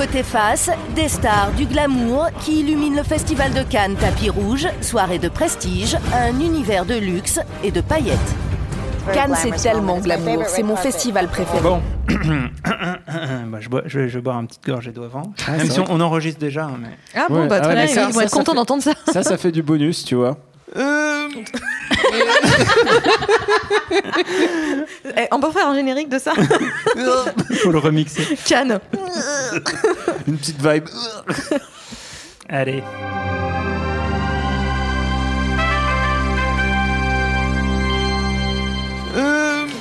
[0.00, 5.18] Côté face, des stars du glamour qui illuminent le Festival de Cannes tapis rouge, soirée
[5.18, 8.16] de prestige, un univers de luxe et de paillettes.
[9.12, 10.44] Cannes, c'est tellement glamour.
[10.46, 11.60] C'est mon festival préféré.
[11.60, 11.82] Bon,
[13.50, 15.34] Bah, je, bois, je, je vais boire un petite gorgée d'eau avant.
[15.46, 16.64] Ah, Même si on, enregistre déjà.
[16.64, 16.96] hein, Mais...
[17.14, 18.92] Ah bon, Ouais, bah ah très ouais, bien, ils vont être contents d'entendre ça.
[19.12, 20.38] Ça, ça fait du bonus, tu vois.
[25.16, 26.32] Eh, on peut faire un générique de ça
[27.62, 28.22] Faut le remixer.
[28.46, 28.78] Cannes.
[30.26, 30.88] Une petite vibe.
[32.48, 32.82] Allez.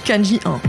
[0.05, 0.59] Cannes J1.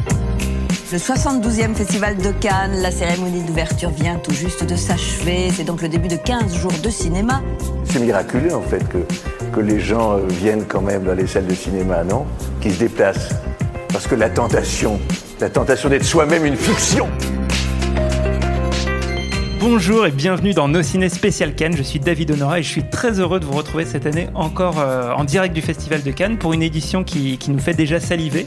[0.92, 5.50] Le 72e Festival de Cannes, la cérémonie d'ouverture vient tout juste de s'achever.
[5.54, 7.42] C'est donc le début de 15 jours de cinéma.
[7.84, 11.54] C'est miraculeux en fait que, les gens euh, viennent quand même dans les salles de
[11.54, 12.26] cinéma, non?
[12.60, 13.28] Qui se déplacent.
[13.92, 14.98] Parce que la tentation,
[15.40, 17.08] la tentation d'être soi-même une fiction.
[19.60, 21.76] Bonjour et bienvenue dans Nos Ciné Spécial Cannes.
[21.76, 24.80] Je suis David Honora et je suis très heureux de vous retrouver cette année encore
[24.80, 28.46] euh, en direct du Festival de Cannes pour une édition qui, nous fait déjà saliver.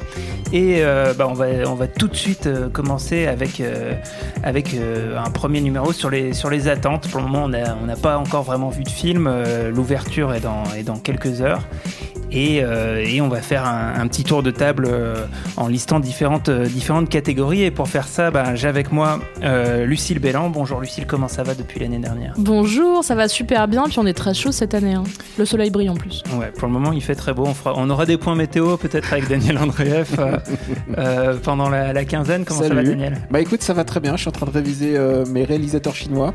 [0.53, 3.61] Et euh, bah, on, va, tout de suite euh, commencer avec,
[4.43, 7.07] un premier numéro sur les, attentes.
[7.07, 9.31] Pour le moment, on n'a pas encore vraiment vu de film.
[9.69, 11.61] L'ouverture est dans quelques heures.
[12.35, 15.99] Et, euh, et on va faire un, un petit tour de table euh, en listant
[15.99, 17.61] différentes, euh, différentes catégories.
[17.63, 20.49] Et pour faire ça, bah, j'ai avec moi euh, Lucille Bélan.
[20.49, 22.33] Bonjour Lucille, comment ça va depuis l'année dernière?
[22.37, 24.93] Bonjour, ça va super bien, puis on est très chaud cette année.
[24.95, 25.03] hein.
[25.37, 26.23] Le soleil brille en plus.
[26.39, 27.45] Ouais, pour le moment il fait très beau.
[27.45, 30.37] On, fera, on aura des points météo peut-être avec Daniel Andreev euh,
[30.97, 32.45] euh, pendant la, la quinzaine.
[32.45, 32.89] Comment ça va Salut.
[32.89, 33.17] Daniel?
[33.29, 34.15] Bah écoute, ça va très bien.
[34.15, 36.33] Je suis en train de réviser euh, mes réalisateurs chinois.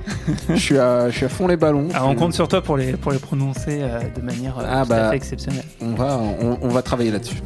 [0.49, 1.89] je, suis à, je suis à fond les ballons.
[1.93, 4.85] Alors, on compte sur toi pour les, pour les prononcer euh, de manière euh, Ah,
[4.87, 5.11] tout à bah.
[5.11, 5.65] fait exceptionnelle.
[5.99, 7.41] On va, travailler là-dessus.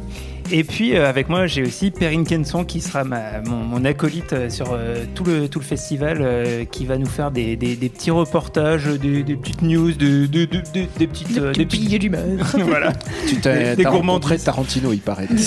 [0.51, 4.33] Et puis euh, avec moi j'ai aussi Perrine Kenson qui sera ma, mon, mon acolyte
[4.33, 7.75] euh, sur euh, tout, le, tout le festival euh, qui va nous faire des, des,
[7.75, 11.37] des petits reportages, des, des petites news, des, des, des, des- des petites...
[11.37, 11.99] euh, des petites...
[11.99, 12.21] d'humeur.
[12.65, 12.91] voilà.
[13.27, 13.85] Tu gourmandises.
[13.87, 15.27] rencontré Tarantino, il paraît.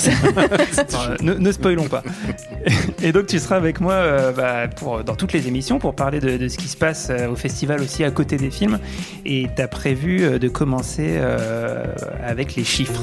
[0.93, 2.03] Enfin, ne, ne spoilons pas.
[3.03, 6.21] Et donc tu seras avec moi euh, bah, pour, dans toutes les émissions pour parler
[6.21, 8.79] de, de ce qui se passe au festival aussi à côté des films.
[9.25, 11.85] Et tu as prévu euh, de commencer euh,
[12.25, 13.03] avec les chiffres.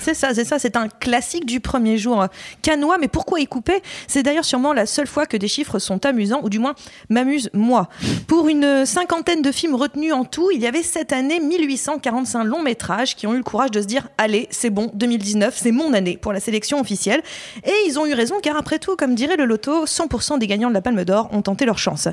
[0.01, 2.25] C'est ça, c'est ça, c'est un classique du premier jour
[2.63, 3.83] canois, mais pourquoi y couper?
[4.07, 6.73] C'est d'ailleurs sûrement la seule fois que des chiffres sont amusants, ou du moins
[7.09, 7.87] m'amuse moi.
[8.27, 12.63] Pour une cinquantaine de films retenus en tout, il y avait cette année 1845 longs
[12.63, 15.93] métrages qui ont eu le courage de se dire allez, c'est bon, 2019, c'est mon
[15.93, 17.21] année pour la sélection officielle.
[17.63, 20.69] Et ils ont eu raison, car après tout, comme dirait le loto, 100% des gagnants
[20.69, 22.07] de la Palme d'Or ont tenté leur chance.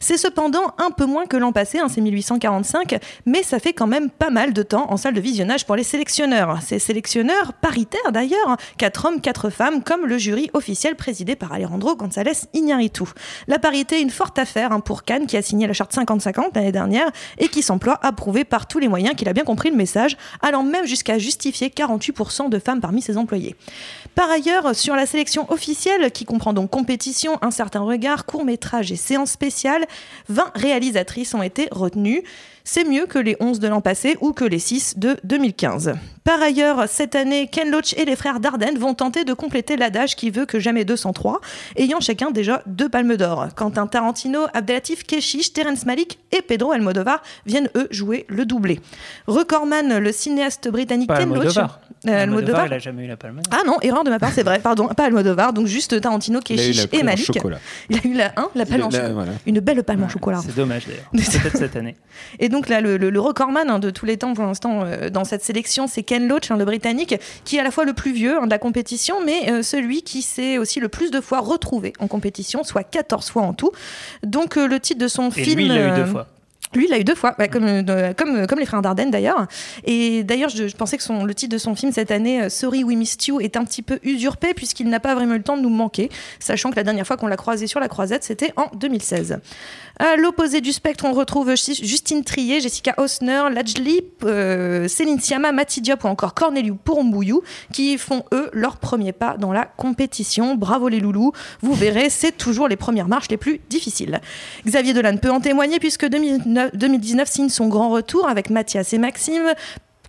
[0.00, 3.86] C'est cependant un peu moins que l'an passé, hein, c'est 1845, mais ça fait quand
[3.86, 6.60] même pas mal de temps en salle de visionnage pour les sélectionneurs.
[6.62, 11.96] Ces sélectionneurs paritaires d'ailleurs, quatre hommes, quatre femmes, comme le jury officiel présidé par Alejandro
[11.96, 13.04] González Iñárritu.
[13.48, 16.54] La parité est une forte affaire hein, pour Cannes qui a signé la charte 50-50
[16.54, 19.70] l'année dernière et qui s'emploie à prouver par tous les moyens qu'il a bien compris
[19.70, 23.56] le message, allant même jusqu'à justifier 48% de femmes parmi ses employés.
[24.14, 28.96] Par ailleurs, sur la sélection officielle, qui comprend donc compétition, un certain regard, court-métrage et
[28.96, 29.86] séance spéciale,
[30.28, 32.22] 20 réalisatrices ont été retenues.
[32.66, 35.96] C'est mieux que les 11 de l'an passé ou que les 6 de 2015.
[36.24, 40.16] Par ailleurs, cette année, Ken Loach et les frères Dardenne vont tenter de compléter l'adage
[40.16, 41.42] qui veut que jamais 203,
[41.76, 43.48] ayant chacun déjà deux palmes d'or.
[43.54, 48.80] Quentin Tarantino, Abdelatif Keshish, Terence Malik et Pedro Almodovar viennent eux jouer le doublé.
[49.26, 51.58] Recordman, le cinéaste britannique Pas Ken Loach.
[52.06, 52.14] Almodovar.
[52.14, 53.40] Euh, Almodovar, il a jamais eu la palme.
[53.50, 56.60] ah non, erreur de ma part, c'est vrai, pardon, pas Almodovar, donc juste Tarantino, Il
[56.60, 57.26] a eu Keshish la et Malik.
[57.26, 57.58] chocolat.
[57.90, 59.12] Il a eu la, hein, la palme en chocolat.
[59.12, 59.32] voilà.
[59.46, 60.40] Une belle palme en chocolat.
[60.44, 61.04] C'est dommage d'ailleurs.
[61.12, 61.96] Peut-être cette année.
[62.38, 65.10] Et donc là, le, le, le recordman hein, de tous les temps pour l'instant euh,
[65.10, 67.92] dans cette sélection, c'est Ken Loach, hein, le britannique, qui est à la fois le
[67.92, 71.20] plus vieux hein, de la compétition, mais euh, celui qui s'est aussi le plus de
[71.20, 73.70] fois retrouvé en compétition, soit 14 fois en tout.
[74.22, 75.56] Donc euh, le titre de son Et film...
[75.58, 76.26] lui, il l'a eu deux fois.
[76.74, 79.46] Lui, il l'a eu deux fois, comme, euh, comme, les frères Dardenne d'ailleurs.
[79.84, 82.96] Et d'ailleurs, je, pensais que le titre de son film cette année, euh, Sorry We
[82.96, 85.62] Missed You, est un petit peu usurpé puisqu'il n'a pas vraiment eu le temps de
[85.62, 88.68] nous manquer, sachant que la dernière fois qu'on l'a croisé sur la croisette, c'était en
[88.74, 89.40] 2016.
[90.00, 95.82] À l'opposé du spectre, on retrouve Justine Trier, Jessica Osner, Lajli, euh, Céline Sciamma, Mati
[96.02, 97.42] ou encore Corneliu Pourumbouyou
[97.72, 100.56] qui font eux leur premier pas dans la compétition.
[100.56, 101.32] Bravo les loulous,
[101.62, 104.20] vous verrez, c'est toujours les premières marches les plus difficiles.
[104.66, 108.98] Xavier Dolan peut en témoigner puisque 2009 2019 signe son grand retour avec Mathias et
[108.98, 109.54] Maxime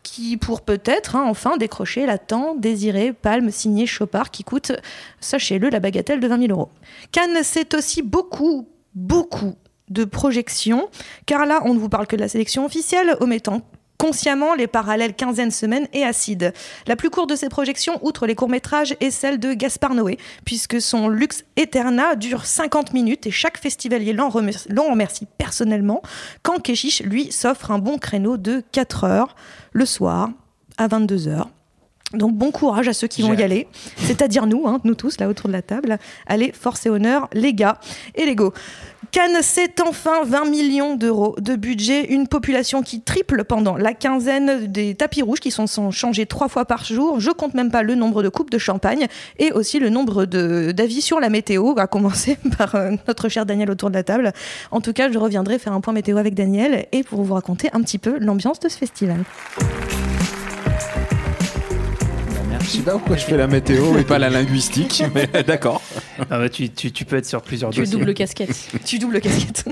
[0.06, 4.72] qui pour peut-être hein, enfin décrocher la tant désirée palme signée Chopard qui coûte,
[5.20, 6.70] sachez-le, la bagatelle de 20 000 euros.
[7.12, 9.56] Cannes, c'est aussi beaucoup, beaucoup
[9.90, 10.90] de projections,
[11.26, 13.62] car là, on ne vous parle que de la sélection officielle, omettant
[14.06, 16.54] consciemment les parallèles quinzaine, semaine et acide.
[16.86, 20.80] La plus courte de ces projections, outre les courts-métrages, est celle de Gaspard Noé, puisque
[20.80, 26.04] son Lux Eterna dure 50 minutes et chaque festivalier l'en remercie, remercie, personnellement,
[26.44, 29.36] quand Keshish, lui, s'offre un bon créneau de 4 heures
[29.74, 30.30] le soir
[30.78, 31.50] à 22 heures.
[32.14, 33.68] Donc bon courage à ceux qui vont y aller,
[33.98, 35.98] c'est-à-dire nous, hein, nous tous là autour de la table.
[36.28, 37.80] Allez, force et honneur, les gars
[38.14, 38.54] et les go.
[39.12, 44.68] Cannes, c'est enfin 20 millions d'euros de budget, une population qui triple pendant la quinzaine
[44.68, 47.20] des tapis rouges qui sont changés trois fois par jour.
[47.20, 49.08] Je compte même pas le nombre de coupes de champagne
[49.40, 53.72] et aussi le nombre d'avis sur la météo, à commencer par euh, notre cher Daniel
[53.72, 54.34] autour de la table.
[54.72, 57.70] En tout cas, je reviendrai faire un point météo avec Daniel et pour vous raconter
[57.74, 59.24] un petit peu l'ambiance de ce festival.
[62.66, 65.82] Je sais pas pourquoi je fais la météo et pas la linguistique, mais d'accord.
[66.20, 67.98] Ah bah, tu, tu, tu, peux être sur plusieurs tu dossiers.
[68.00, 68.70] double casquette.
[68.86, 69.66] tu double casquette.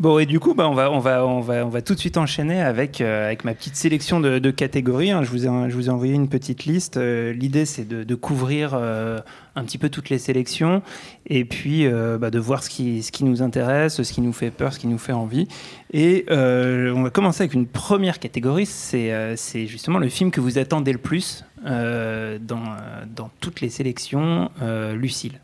[0.00, 1.98] bon, et du coup, bah, on, va, on, va, on, va, on va tout de
[2.00, 5.10] suite enchaîner avec, euh, avec ma petite sélection de, de catégories.
[5.10, 5.22] hein.
[5.22, 6.96] Je, vous ai, je vous ai envoyé une petite liste.
[6.96, 9.20] Euh, L'idée, c'est de, de couvrir euh,
[9.56, 10.82] un petit peu toutes les sélections
[11.26, 14.32] et puis euh, bah, de voir ce qui, ce qui nous intéresse, ce qui nous
[14.32, 15.48] fait peur, ce qui nous fait envie.
[15.92, 20.40] Et euh, on va commencer avec une première catégorie, c'est euh, justement le film que
[20.40, 24.50] vous attendez le plus euh, dans, euh, dans toutes les sélections,
[24.94, 25.40] Lucille.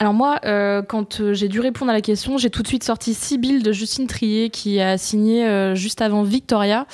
[0.00, 2.84] Alors moi, euh, quand euh, j'ai dû répondre à la question, j'ai tout de suite
[2.84, 6.86] sorti Sibylle de Justine Trier qui a signé euh, juste avant Victoria.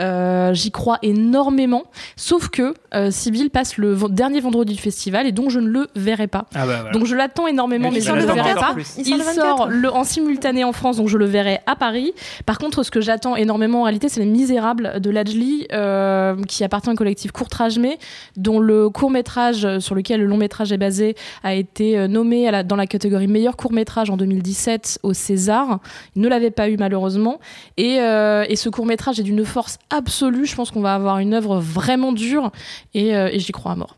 [0.00, 1.84] Euh, J'y crois énormément,
[2.16, 5.86] sauf que euh, Sibylle passe le dernier vendredi du festival et donc je ne le
[5.94, 6.46] verrai pas.
[6.54, 6.90] Ah bah voilà.
[6.90, 8.72] Donc je l'attends énormément, Mais je ne le verrai pas.
[8.72, 8.92] plus.
[8.98, 9.34] Il sort Il le 24.
[9.34, 12.12] sort le, en simultané en France, donc je le verrai à Paris.
[12.44, 16.64] Par contre, ce que j'attends énormément en réalité, c'est Les Misérables de Lajli, euh, qui
[16.64, 17.98] appartient au collectif Courtrage Mais,
[18.36, 21.14] dont le court métrage sur lequel le long métrage est basé
[21.44, 22.08] a été euh,
[22.48, 25.80] nommé à la- dans la catégorie meilleur court métrage en 2017 au César.
[26.16, 27.38] Il ne l'avait pas eu malheureusement.
[27.76, 30.46] Et, euh, et ce court métrage est d'une force absolue.
[30.46, 32.50] Je pense qu'on va avoir une œuvre vraiment dure
[32.94, 33.96] et, euh, et j'y crois à mort.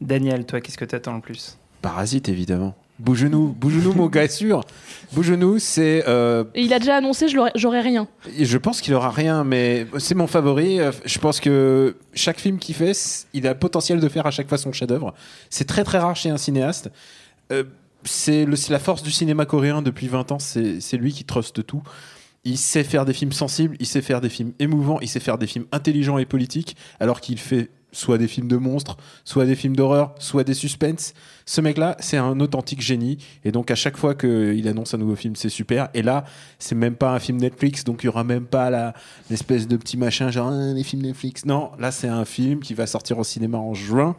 [0.00, 1.56] Daniel, toi, qu'est-ce que tu attends le plus?
[1.82, 2.74] Parasite, évidemment.
[3.00, 4.60] Bougenou, Bougenou, mon gars sûr.
[5.12, 6.04] Bougenou, c'est.
[6.06, 7.26] euh, Et il a déjà annoncé,
[7.56, 8.06] j'aurai rien.
[8.38, 10.78] je pense qu'il aura rien, mais c'est mon favori.
[10.80, 12.92] Euh, Je pense que chaque film qu'il fait,
[13.34, 15.12] il a le potentiel de faire à chaque fois son chef-d'œuvre.
[15.50, 16.90] C'est très très rare chez un cinéaste.
[17.52, 17.64] Euh,
[18.04, 20.38] c'est la force du cinéma coréen depuis 20 ans.
[20.38, 21.82] C'est lui qui truste tout.
[22.44, 25.38] Il sait faire des films sensibles, il sait faire des films émouvants, il sait faire
[25.38, 29.54] des films intelligents et politiques, alors qu'il fait soit des films de monstres, soit des
[29.54, 31.14] films d'horreur, soit des suspens.
[31.46, 33.18] Ce mec-là, c'est un authentique génie.
[33.44, 35.88] Et donc, à chaque fois qu'il annonce un nouveau film, c'est super.
[35.94, 36.24] Et là,
[36.58, 38.92] c'est même pas un film Netflix, donc il y aura même pas
[39.30, 41.46] l'espèce de petit machin, genre Ah, les films Netflix.
[41.46, 44.16] Non, là, c'est un film qui va sortir au cinéma en juin.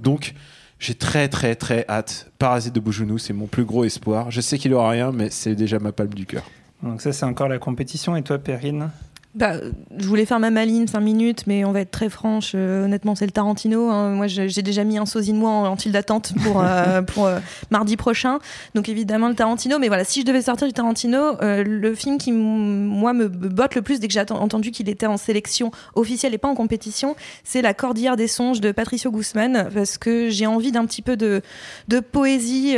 [0.00, 0.34] Donc,
[0.78, 2.30] j'ai très, très, très hâte.
[2.38, 4.30] Parasite de Bougenou, c'est mon plus gros espoir.
[4.30, 6.44] Je sais qu'il aura rien, mais c'est déjà ma palme du cœur.
[6.82, 8.16] Donc ça, c'est encore la compétition.
[8.16, 8.90] Et toi, Perrine?
[9.36, 9.52] Bah,
[9.98, 12.52] je voulais faire ma maline 5 minutes, mais on va être très franche.
[12.54, 13.90] euh, honnêtement, c'est le Tarantino.
[13.90, 14.08] hein.
[14.12, 17.26] Moi, j'ai déjà mis un sosie de moi en, en file d'attente pour, euh, pour
[17.26, 17.38] euh,
[17.70, 18.38] mardi prochain.
[18.74, 19.78] Donc, évidemment, le Tarantino.
[19.78, 23.82] Mais voilà, si je devais sortir du Tarantino, le film qui, moi, me botte le
[23.82, 27.60] plus dès que j'ai entendu qu'il était en sélection officielle et pas en compétition, c'est
[27.60, 29.68] La Cordillère des Songes de Patricio Guzman.
[29.74, 31.42] Parce que j'ai envie d'un petit peu de,
[31.88, 32.74] de poésie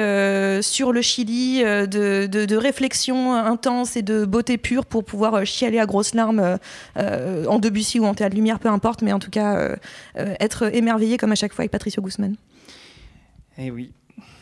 [0.62, 5.78] sur le Chili, de, de, de réflexion intense et de beauté pure pour pouvoir chialer
[5.78, 6.47] à grosses larmes
[6.96, 9.76] en Debussy ou en Théâtre Lumière, peu importe, mais en tout cas euh,
[10.18, 12.36] euh, être émerveillé comme à chaque fois avec Patricio Guzman.
[13.58, 13.92] Eh oui.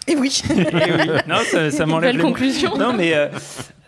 [0.08, 0.42] Et oui.
[0.50, 1.08] Eh oui.
[1.26, 2.76] Non, ça, ça m'enlève Belle les conclusion.
[2.76, 3.28] Non, mais euh,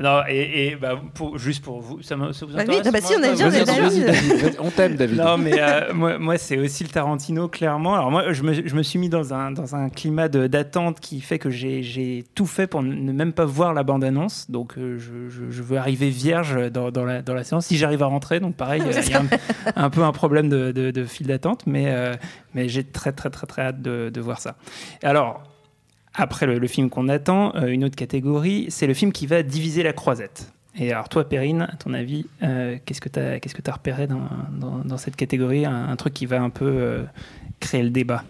[0.01, 2.87] non, et, et, bah, pour, juste pour vous, ça, me- ça vous Bah oui, intéresse
[2.87, 4.57] ah bah si, on a bien- intéresse David.
[4.61, 5.17] On t'aime, David.
[5.19, 7.95] Non, mais euh, moi, moi c'est aussi le Tarantino, clairement.
[7.95, 10.99] Alors, moi, je me, je me suis mis dans un, dans un climat de- d'attente
[11.01, 14.51] qui fait que j'ai j'ai tout fait pour ne même pas voir la bande-annonce.
[14.51, 17.67] Donc, euh, je, je- je veux arriver vierge dans, dans la, dans la séance.
[17.67, 20.73] Si j'arrive à rentrer, donc pareil, il y a un, un peu un problème de,
[20.73, 22.15] de, de file d'attente, mais, euh,
[22.55, 24.57] mais j'ai très, très, très, très hâte de, de voir ça.
[25.03, 25.43] Alors,
[26.19, 29.83] après le, film qu'on attend, euh, une autre catégorie, c'est le film qui va diviser
[29.83, 30.53] la croisette.
[30.77, 34.99] Et alors toi, Perrine, à ton avis, euh, qu'est-ce que tu as, que repéré dans,
[34.99, 35.65] cette catégorie?
[35.65, 37.05] Un, un truc qui va un peu euh,
[37.61, 38.25] créer le débat?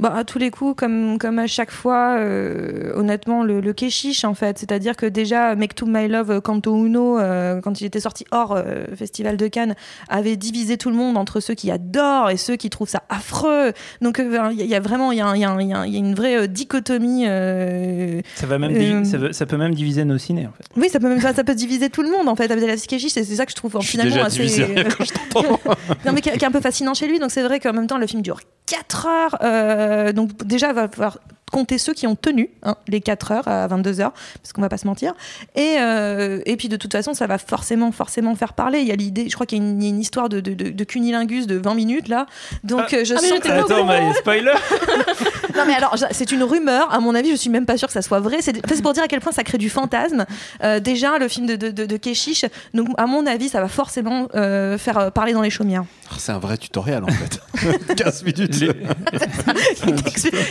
[0.00, 4.24] Bah, à tous les coups, comme, comme à chaque fois, euh, honnêtement, le, le kéchiche,
[4.24, 4.58] en fait.
[4.58, 8.52] C'est-à-dire que déjà, Make to My Love, Canto Uno, euh, quand il était sorti hors
[8.56, 9.74] euh, Festival de Cannes,
[10.08, 13.72] avait divisé tout le monde entre ceux qui adorent et ceux qui trouvent ça affreux.
[14.02, 15.96] Donc, euh, il y, a- il y a vraiment il y a, y a y
[15.96, 17.26] une vraie euh, dichotomie.
[17.28, 20.64] euh, ça, va même Euh, ça, veut- ça peut même diviser nos ciné, en fait.
[20.76, 22.76] Oui, ça peut, même, ça, ça peut diviser tout le monde, en fait, avec la
[22.76, 23.12] kéchiche.
[23.12, 24.38] C'est c'est ça que je trouve Je finalement déjà assez.
[24.38, 25.60] divisé rien quand je t'entends.
[26.04, 27.20] non, mais qui, qui est un peu fascinant chez lui.
[27.20, 29.38] Donc c'est vrai qu'en même temps, le film dure 4 heures.
[29.84, 31.18] Euh, donc déjà, il va falloir
[31.52, 34.68] compter ceux qui ont tenu hein, les 4 heures à 22 heures, parce qu'on va
[34.68, 35.12] pas se mentir.
[35.54, 38.80] Et, euh, et puis de toute façon, ça va forcément, forcément faire parler.
[38.80, 40.28] Il y a l'idée, je crois qu'il y a une, il y a une histoire
[40.28, 42.26] de, de, de, de cunilingus de 20 minutes là.
[42.64, 44.52] Donc Ah, euh, je ah, sens que- Attends, mais spoiler
[45.56, 46.92] non mais alors c'est une rumeur.
[46.92, 48.38] À mon avis, je suis même pas sûre que ça soit vrai.
[48.42, 50.26] C'est pour dire à quel point ça crée du fantasme.
[50.62, 52.44] Euh, déjà, le film de, de, de, de Keshish.
[52.72, 55.84] Donc à mon avis, ça va forcément euh, faire parler dans les chaumières.
[56.10, 57.94] Ah, C'est un vrai tutoriel en fait.
[57.96, 58.60] 15 minutes.
[58.60, 58.68] Les-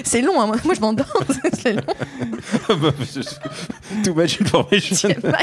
[0.03, 0.39] c'est long.
[0.41, 0.47] hein.
[0.63, 0.79] Moi, je
[1.53, 1.81] c'est long.
[2.81, 2.91] Bah,
[4.03, 4.95] Too much information.
[4.95, 5.37] C'est pas-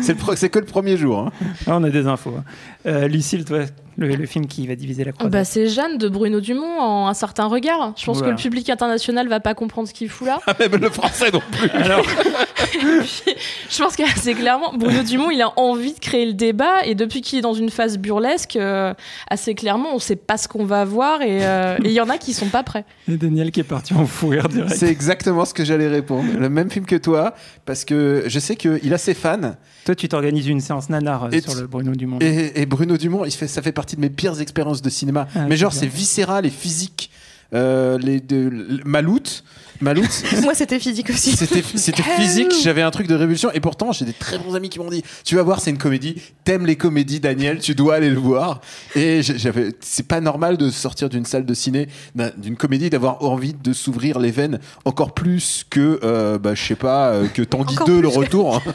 [0.00, 1.18] C'est le pro- c'est que le premier jour.
[1.18, 1.32] hein.
[1.66, 2.34] Ah, on a des infos.
[2.38, 2.44] hein.
[2.86, 3.60] Euh, Lucille, toi,
[3.96, 7.08] le, le film qui va diviser la croisade Bah, c'est Jeanne de Bruno Dumont en
[7.08, 7.92] un certain regard.
[7.96, 10.40] Je pense que le public international va pas comprendre ce qu'il fout là.
[10.46, 11.70] Ah, même le français non plus.
[11.70, 12.80] Alors, Puis,
[13.70, 17.20] je pense qu'assez clairement, Bruno Dumont, il a envie de créer le débat et depuis
[17.20, 18.94] qu'il est dans une phase burlesque, euh,
[19.28, 22.08] assez clairement, on sait pas ce qu'on va voir et euh, et il y en
[22.08, 22.84] a qui sont pas prêts.
[23.08, 24.74] et Daniel qui est parti en fou rire direct.
[24.74, 26.28] C'est exactement ce que j'allais répondre.
[26.38, 29.54] Le même film que toi, parce que je sais qu'il a ses fans.
[29.84, 32.18] Toi, tu t'organises une séance nanar euh, Et sur le Bruno Dumont.
[32.20, 35.26] Et, et Bruno Dumont, il fait, ça fait partie de mes pires expériences de cinéma.
[35.34, 37.10] Ah, Mais genre, c'est viscéral et physique.
[37.52, 39.42] Euh, les de, le- Maloute,
[39.80, 41.32] Maloute, Moi, c'était physique aussi.
[41.34, 43.50] C'était, c'était physique, j'avais un truc de révolution.
[43.52, 45.78] Et pourtant, j'ai des très bons amis qui m'ont dit Tu vas voir, c'est une
[45.78, 46.14] comédie.
[46.44, 48.60] T'aimes les comédies, Daniel, tu dois aller le voir.
[48.94, 53.24] Et j'avais, c'est pas normal de sortir d'une salle de ciné, d'un- d'une comédie, d'avoir
[53.24, 57.42] envie de s'ouvrir les veines encore plus que, euh, bah, je sais pas, euh, que
[57.42, 58.62] Tanguy Encore 2, plus le que- retour.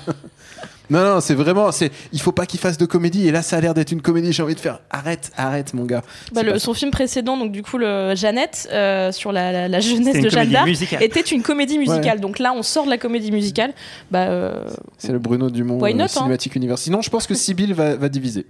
[0.89, 3.27] Non, non, c'est vraiment, c'est, il faut pas qu'il fasse de comédie.
[3.27, 4.31] Et là, ça a l'air d'être une comédie.
[4.33, 6.01] J'ai envie de faire, arrête, arrête, mon gars.
[6.33, 9.79] Bah, le- son film précédent, donc du coup, le Jeannette, euh, sur la, la- la
[9.79, 10.69] jeunesse de Jeanne d'Arc,
[11.01, 12.15] était une comédie musicale.
[12.15, 12.21] Ouais.
[12.21, 13.73] Donc là, on sort de la comédie musicale.
[14.11, 14.65] Bah, euh,
[14.97, 16.81] C'est le Bruno Dumont Why not, euh, hein Universe.
[16.83, 18.45] Sinon, je pense que Sibyl va, va diviser.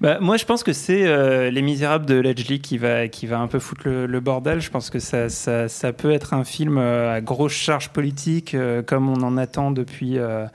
[0.00, 3.40] Bah, moi, je pense que c'est euh, Les Misérables de Ledgely qui va, qui va
[3.40, 4.60] un peu foutre le, le bordel.
[4.60, 8.54] Je pense que ça, ça, ça peut être un film euh, à grosse charge politique,
[8.54, 10.46] euh, comme on en attend depuis, euh, euh,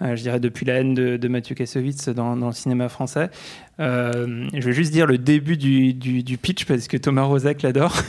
[0.00, 3.30] je dirais, depuis la haine de, de Mathieu Kassovitz dans le cinéma français.
[3.80, 7.62] Euh, je vais juste dire le début du, du, du pitch parce que Thomas Rozak
[7.62, 7.94] l'adore.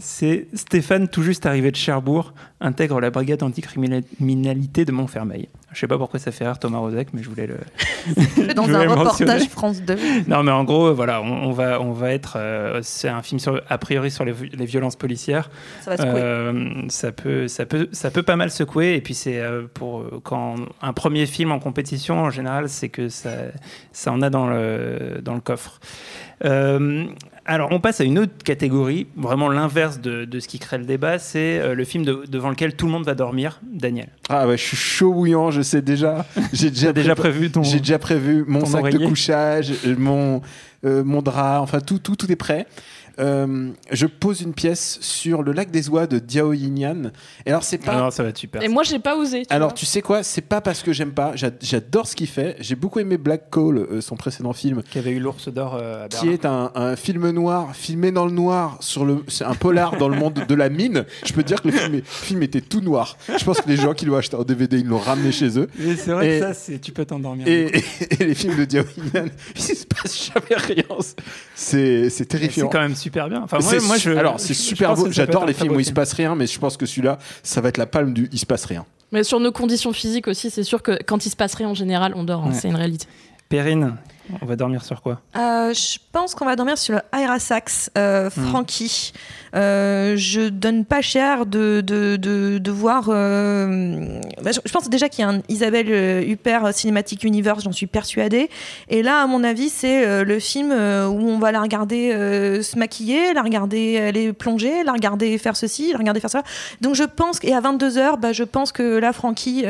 [0.00, 5.48] C'est Stéphane, tout juste arrivé de Cherbourg, intègre la brigade anticriminalité de Montfermeil.
[5.72, 7.58] Je sais pas pourquoi ça fait rire Thomas Rozak, mais je voulais le,
[8.54, 9.48] Dans vais un le reportage.
[9.48, 9.96] France 2.
[10.26, 12.34] non, mais en gros, voilà, on, on va, on va être.
[12.36, 15.48] euh, c'est un film sur, a priori sur les, les violences policières.
[15.82, 16.20] Ça va secouer.
[16.20, 18.96] Euh, ça peut, ça peut, ça peut pas mal secouer.
[18.96, 19.40] Et puis c'est
[19.74, 23.30] pour quand un premier film en compétition, en général, c'est que ça,
[23.92, 24.71] ça en a dans le,
[25.22, 25.80] dans le coffre.
[26.44, 27.06] Euh,
[27.44, 30.84] alors, on passe à une autre catégorie, vraiment l'inverse de, de ce qui crée le
[30.84, 34.08] débat, c'est euh, le film de- devant lequel tout le monde va dormir, Daniel.
[34.28, 36.24] Ah ouais, je suis chaud bouillant, je sais déjà.
[36.52, 37.64] J'ai déjà, prévu ton.
[37.64, 40.40] J'ai déjà prévu mon sac oreiller de couchage, euh, mon,
[40.84, 42.66] euh, mon drap, enfin tout, tout, tout est prêt.
[43.18, 47.10] Euh, je pose une pièce sur le lac des oies de Diao Yinyan.
[47.46, 47.92] Et alors c'est pas.
[47.92, 48.62] Alors, ça va être super.
[48.62, 49.44] Et moi, j'ai pas osé.
[49.46, 49.76] tu Alors vois.
[49.76, 51.32] tu sais quoi, c'est pas parce que j'aime pas.
[51.36, 52.56] J'a- J'adore ce qu'il fait.
[52.60, 56.06] J'ai beaucoup aimé Black Coal, euh, son précédent film, Qui avait eu l'ours d'or euh,
[56.06, 59.22] à qui est un, un film noir filmé dans le noir sur le.
[59.28, 61.04] C'est un polar dans le monde de la mine.
[61.24, 63.16] Je peux dire que le film, est- le film était tout noir.
[63.38, 65.68] Je pense que les gens qui l'ont acheté en DVD, ils l'ont ramené chez eux.
[65.80, 67.46] Et c'est vrai Et- que ça, c'est- tu peux t'endormir.
[67.46, 67.72] Et,
[68.10, 69.26] et les films de Diao Yinyan,
[69.56, 70.84] il se passe jamais rien.
[71.54, 72.68] C'est c'est c'est terrifiant.
[72.68, 73.42] quand même super bien.
[73.42, 75.10] Enfin, moi, je, alors c'est super beau.
[75.10, 77.60] J'adore être les films où il se passe rien, mais je pense que celui-là, ça
[77.60, 78.84] va être la palme du il se passe rien.
[79.10, 81.74] Mais sur nos conditions physiques aussi, c'est sûr que quand il se passe rien en
[81.74, 82.44] général, on dort.
[82.46, 83.06] hein, c'est une réalité.
[83.48, 83.96] Perrine,
[84.40, 88.30] on va dormir sur quoi Euh, je pense qu'on va dormir sur le Airasax, euh,
[88.36, 88.46] Hmm.
[88.48, 89.12] Frankie.
[89.54, 93.08] Euh, je donne pas cher de, de, de, de voir.
[93.10, 97.72] euh, bah, je, je pense déjà qu'il y a un Isabelle Huppert Cinematic Universe, j'en
[97.72, 98.48] suis persuadée.
[98.88, 102.12] Et là, à mon avis, c'est le film où on va la regarder
[102.62, 106.42] se maquiller, la regarder aller plonger, la regarder faire ceci, la regarder faire ça.
[106.80, 109.64] Donc je pense, et à 22h, bah, je pense que là, Frankie,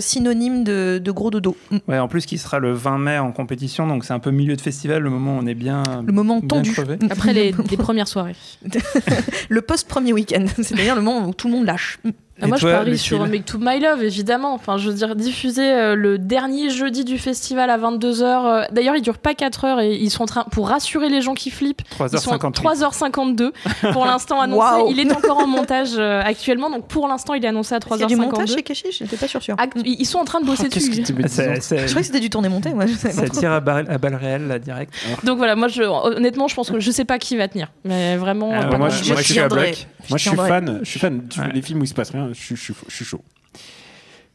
[0.00, 1.56] synonyme de, de gros dodo.
[1.86, 4.56] Ouais, en plus, qui sera le 20 mai en compétition, donc c'est un peu milieu
[4.56, 5.82] de festival, le moment où on est bien.
[6.06, 6.72] Le moment bien tendu.
[6.72, 6.98] crevé.
[7.10, 8.36] Après les, les premières soirées.
[9.48, 10.46] le post-premier week-end.
[10.62, 11.98] C'est d'ailleurs le moment où tout le monde lâche.
[12.40, 14.54] Ah, Et moi, toi, je parie Lucille sur Make to My Love, évidemment.
[14.54, 18.72] Enfin, je veux dire, diffuser euh, le dernier jeudi du festival à 22h.
[18.72, 21.34] D'ailleurs, il dure pas 4 heures et ils sont en train, pour rassurer les gens
[21.34, 22.52] qui flippent, ils sont 3h58.
[22.52, 24.84] 3h52 pour l'instant annoncé.
[24.90, 27.96] Il est encore en montage euh, actuellement, donc pour l'instant, il est annoncé à 3h52.
[27.96, 29.54] Il y a du montage chez Keshish J'étais pas sûr sûr.
[29.58, 30.90] Act- ils sont en train de bosser Oh, dessus.
[30.90, 32.86] que Ah, Je croyais que c'était du tourné monté, moi.
[32.86, 34.92] Je pas Ça tire à, balle- à réelles, là, direct.
[35.24, 37.68] Donc voilà, moi, je, honnêtement, je pense que je sais pas qui va tenir.
[37.84, 38.50] Mais vraiment.
[38.52, 39.86] Ah, euh, moi, je- moi, je suis à bloc.
[40.10, 40.78] Moi, je suis fan.
[40.82, 41.22] Je suis fan.
[41.54, 43.22] Les films où il se passe rien, je suis, je suis- je suis chaud.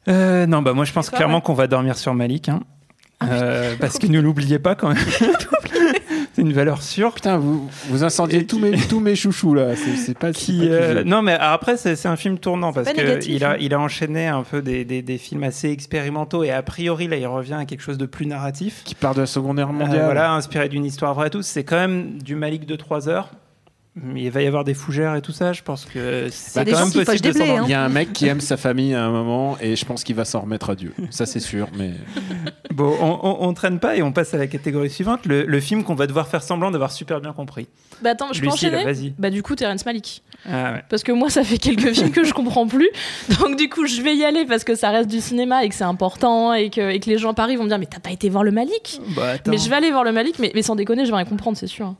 [0.10, 1.42] Euh, non, bah moi je pense clairement ouais.
[1.42, 2.50] qu'on va dormir sur Malik.
[2.50, 2.62] hein.
[3.24, 4.98] Euh, parce que ne l'oubliez pas quand même.
[6.34, 7.14] c'est une valeur sûre.
[7.14, 9.78] Putain, vous, vous incendiez tous, mes, tous mes chouchous là.
[9.78, 12.74] C'est c'est pas c'est Qui, pas euh, non, mais après, c'est c'est un film tournant
[12.74, 13.58] parce qu'il a, hein.
[13.62, 17.16] il a enchaîné un peu des, des, des films assez expérimentaux et a priori, là,
[17.16, 18.82] il revient à quelque chose de plus narratif.
[18.84, 20.04] Qui part de la Seconde Guerre Euh, mondiale.
[20.04, 21.44] voilà, inspiré d'une histoire vraie et tout.
[21.44, 23.30] C'est quand même du Malik de 3 heures.
[23.96, 25.54] Mais il va y avoir des fougères et tout ça.
[25.54, 27.64] Je pense que c'est des quand même qui possible de blés, s'endormir.
[27.68, 30.04] Il y a un mec qui aime sa famille à un moment et je pense
[30.04, 30.94] qu'il va s'en remettre à Dieu.
[31.12, 31.68] Ça, c'est sûr.
[31.78, 31.92] Mais
[32.74, 35.28] Bon, on, on, on traîne pas et on passe à la catégorie suivante.
[35.28, 37.68] Le, le film qu'on va devoir faire semblant d'avoir super bien compris.
[38.02, 39.14] Bah attends, je peux enchaîner vas-y.
[39.20, 40.24] Bah du coup, Terrence Malick.
[40.50, 40.84] Ah ouais.
[40.90, 42.90] Parce que moi, ça fait quelques films que je comprends plus.
[43.40, 45.76] Donc, du coup, je vais y aller parce que ça reste du cinéma et que
[45.76, 48.00] c'est important et que, et que les gens à Paris vont me dire Mais t'as
[48.00, 49.52] pas été voir le Malik Bah, attends.
[49.52, 51.58] Mais je vais aller voir le Malik, mais, mais sans déconner, je vais rien comprendre,
[51.58, 51.94] c'est sûr.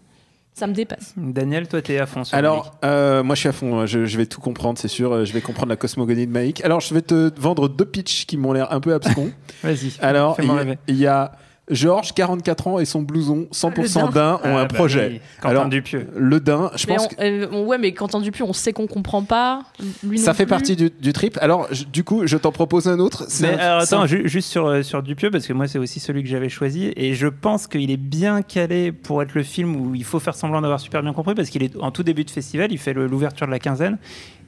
[0.53, 1.13] Ça me dépasse.
[1.17, 3.86] Daniel, toi, t'es à fond sur alors, euh, moi, je suis à fond.
[3.88, 5.12] Je, je vais tout comprendre, c'est sûr.
[5.12, 6.63] Euh, Je vais comprendre la cosmogonie de Maïk.
[6.63, 9.31] Alors, je vais te vendre deux pitchs qui m'ont l'air un peu abscons.
[9.63, 9.93] Vas-y.
[10.00, 11.31] Alors, y, il y a
[11.70, 15.08] Georges, 44 ans, et son blouson 100% daim ont Ah, un bah projet.
[15.13, 16.08] oui, Quentin Alors, Dupieux.
[16.13, 18.74] Le daim, je Mais pense on- que euh, on- ouais, mais Quentin Dupieux, on sait
[18.74, 19.63] qu'on comprend pas.
[20.03, 20.50] Lui ça non fait plus.
[20.50, 21.38] partie du, du trip.
[21.41, 23.25] Alors, je- du coup, je t'en propose un autre.
[23.29, 25.79] C'est Mais un- alors, attends, ju- juste sur, euh, sur Dupieux, parce que moi, c'est
[25.79, 26.91] aussi celui que j'avais choisi.
[26.98, 30.36] Et je pense qu'il est bien calé pour être le film où il faut faire
[30.36, 32.93] semblant d'avoir super bien compris, parce qu'il est en tout début de festival, il fait
[32.93, 33.98] l'ouverture de la quinzaine.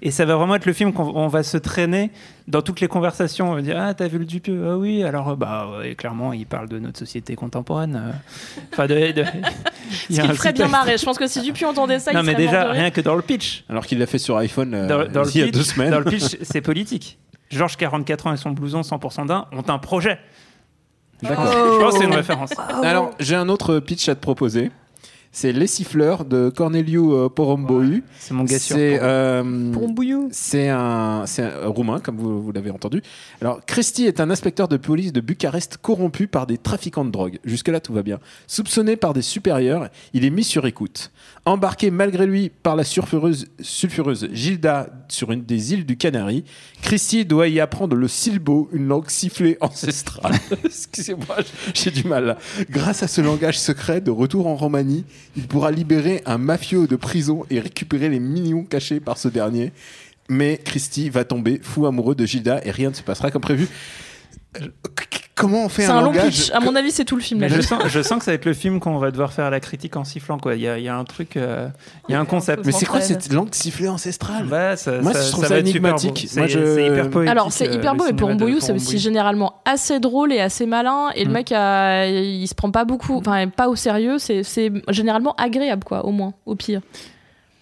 [0.01, 2.11] Et ça va vraiment être le film qu'on on va se traîner
[2.47, 3.51] dans toutes les conversations.
[3.51, 4.63] On va dire Ah, t'as vu le Dupieux?
[4.69, 7.95] Ah oui, alors, euh, bah, ouais, clairement, il parle de notre société contemporaine.
[7.95, 8.61] euh.
[8.73, 9.11] Enfin, de.
[9.13, 9.23] de-
[10.09, 10.97] il ferait bien marrer.
[10.97, 12.81] Je pense que si Dupieux entendait ça, Non, il mais serait mort déjà, de rire.
[12.81, 13.63] rien que dans le pitch.
[13.69, 15.63] Alors qu'il l'a fait sur iPhone euh, Dans, dans le il y a pitch, deux
[15.63, 15.91] semaines.
[15.91, 17.17] dans le pitch, c'est politique.
[17.49, 20.19] Georges, 44 ans, et son blouson 100% d'un ont un projet.
[21.21, 21.45] D'accord.
[21.51, 22.51] Je pense que c'est une référence.
[22.83, 24.71] Alors, j'ai un autre pitch à te proposer.
[25.37, 28.05] C'est Les Siffleurs de Corneliu euh, Porumboiu.
[28.17, 28.77] C'est mon gars sûr.
[28.77, 29.43] C'est euh,
[30.31, 33.01] c'est un, c'est un roumain, comme vous, vous l'avez entendu.
[33.41, 37.39] Alors, Christy est un inspecteur de police de Bucarest corrompu par des trafiquants de drogue.
[37.43, 38.19] Jusque-là, tout va bien.
[38.47, 41.11] Soupçonné par des supérieurs, il est mis sur écoute.
[41.43, 46.43] Embarqué malgré lui par la sulfureuse, sulfureuse Gilda sur une des îles du Canary,
[46.81, 50.35] Christy doit y apprendre le silbo, une langue sifflée ancestrale.
[50.63, 51.37] Excusez-moi,
[51.73, 52.25] j'ai du mal.
[52.25, 52.37] là.
[52.69, 56.95] Grâce à ce langage secret, de retour en Roumanie, il pourra libérer un mafieux de
[56.95, 59.71] prison et récupérer les millions cachés par ce dernier.
[60.29, 63.67] Mais Christy va tomber fou amoureux de Gilda et rien ne se passera comme prévu.
[65.37, 66.51] Euh, Comment on fait C'est un, un long langage pitch.
[66.51, 67.41] À mon avis, c'est tout le film.
[67.41, 67.49] Là.
[67.49, 69.59] je sens, je sens que ça va être le film qu'on va devoir faire la
[69.59, 70.37] critique en sifflant.
[70.37, 70.55] Quoi.
[70.55, 71.67] Il, y a, il y a un truc, euh,
[72.07, 72.65] il y a un concept.
[72.65, 75.59] Mais c'est quoi cette langue sifflée ancestrale Bah, ça, Moi, ça- je trouve ça ça
[75.59, 76.29] énigmatique.
[76.37, 77.31] Moi, C'est je- c'est hyper poétique.
[77.31, 79.99] Alors c'est euh, hyper le beau, et pour cinéma de Mboyou, c'est aussi généralement assez
[79.99, 81.09] drôle et assez malin.
[81.15, 81.33] Et le Mm.
[81.33, 84.17] mec, a- il se prend pas beaucoup, enfin pas au sérieux.
[84.19, 86.81] C'est c'est généralement agréable, quoi, au moins, au pire.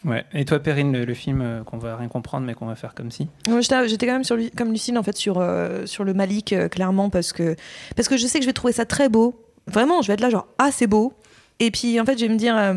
[0.06, 0.26] Ouais.
[0.34, 3.12] Et toi, Perrine, le, film euh, qu'on va rien comprendre, mais qu'on va faire comme
[3.12, 3.30] si.
[3.48, 7.10] J'étais quand même sur, comme Lucille en fait sur, euh, sur le Malik euh, clairement
[7.10, 7.56] parce que,
[7.96, 9.40] parce que je sais que je vais trouver ça très beau.
[9.68, 11.14] Vraiment, je vais être là genre ah c'est beau.
[11.60, 12.74] Et puis en fait je vais me dire euh,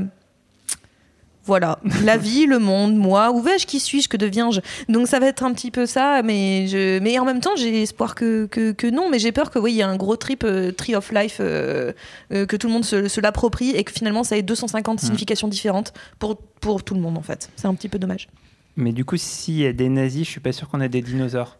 [1.46, 4.61] voilà la vie, le monde, moi, où vais-je, qui suis-je, que deviens-je?
[4.88, 7.82] Donc ça va être un petit peu ça, mais je, mais en même temps j'ai
[7.82, 10.16] espoir que, que, que non, mais j'ai peur que oui il y a un gros
[10.16, 11.92] trip euh, tree of life euh,
[12.32, 15.48] euh, que tout le monde se, se l'approprie et que finalement ça ait 250 significations
[15.48, 17.50] différentes pour pour tout le monde en fait.
[17.56, 18.28] C'est un petit peu dommage.
[18.76, 21.00] Mais du coup, s'il y a des nazis, je suis pas sûr qu'on ait des
[21.00, 21.56] dinosaures.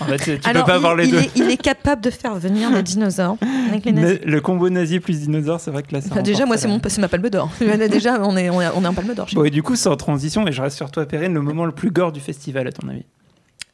[0.00, 1.18] En fait, tu Alors, peux pas il, avoir les il deux.
[1.18, 3.36] Est, il est capable de faire venir les dinosaures
[3.68, 4.20] avec les nazis.
[4.24, 6.68] Mais le combo nazi plus dinosaure, c'est vrai que là, ça Enfin, déjà, moi, c'est
[6.68, 7.50] mon, c'est ma palme d'or.
[7.90, 9.26] déjà, on est, on est, on est en palme d'or.
[9.32, 11.72] Bon, et du coup, sans transition, et je reste sur toi, Perrine, le moment le
[11.72, 13.04] plus gore du festival, à ton avis?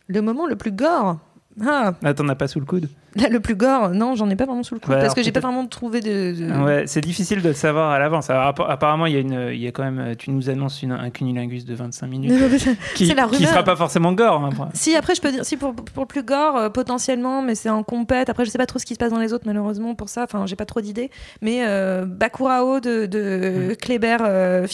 [0.07, 1.19] Le moment le plus gore?
[1.64, 4.35] Ah, Là, t'en as pas sous le coude là, le plus gore, non, j'en ai
[4.35, 4.81] pas vraiment sous le.
[4.88, 6.33] Ouais, parce que j'ai pas vraiment trouvé de.
[6.37, 8.29] de- Ouais, c'est difficile de le savoir à l'avance.
[8.29, 11.11] Apparemment, il y a une, il y a quand même, tu nous annonces une, un
[11.11, 12.33] cunilingus de 25 minutes
[12.97, 14.43] qui, sera pas forcément gore.
[14.45, 14.69] hein, après.
[14.75, 17.71] Si, après, je peux dire, si pour, pour le plus gore, euh, potentiellement, mais c'est
[17.71, 18.31] en compète.
[18.31, 20.25] Après, je sais pas trop ce qui se passe dans les autres, malheureusement, pour ça.
[20.25, 21.11] Enfin, j'ai pas trop d'idées.
[21.40, 23.77] Mais euh, Bakurao de, de Mm.
[23.77, 24.67] Kléber euh,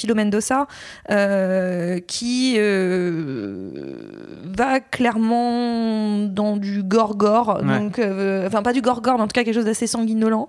[2.06, 2.56] qui
[4.56, 7.60] va clairement dans du gore-gore.
[7.62, 7.78] Ouais.
[7.78, 10.48] Donc, euh, enfin, pas du gore-gore, mais en tout cas, quelque chose d'assez sanguinolent.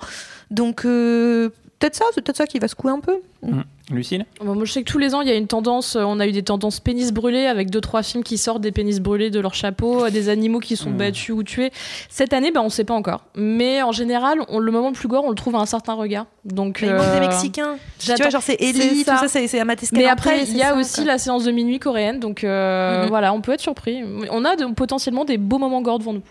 [0.49, 1.49] Donc, euh,
[1.81, 3.17] peut-être ça, c'est peut-être ça qui va secouer un peu.
[3.43, 3.63] Hum.
[3.89, 5.97] Lucille Bon, moi, je sais que tous les ans, il y a une tendance.
[5.97, 8.71] euh, On a eu des tendances pénis brûlés avec deux trois films qui sortent des
[8.71, 10.97] pénis brûlés de leur chapeau, euh, des animaux qui sont Mm.
[10.97, 11.71] battus ou tués.
[12.07, 13.25] Cette année, ben, on sait pas encore.
[13.35, 15.93] Mais en général, on- le moment le plus gore, on le trouve à un certain
[15.95, 16.27] regard.
[16.45, 17.75] Donc, Mais il manque euh, des Mexicains.
[17.99, 19.23] Tu vois, genre c'est Ellie, tout ça.
[19.27, 21.03] c'est c'est Amat Mais après, il y a ça, aussi quoi.
[21.05, 23.09] la séance de minuit coréenne, donc euh, Mhm.
[23.09, 24.01] voilà, on peut être surpris.
[24.31, 26.21] On a de- potentiellement des beaux moments gore devant nous.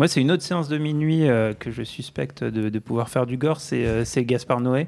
[0.00, 3.36] Moi, c'est une autre séance de minuit euh, que je suspecte de, pouvoir faire du
[3.36, 4.86] gore, c'est euh, Gaspard Noé.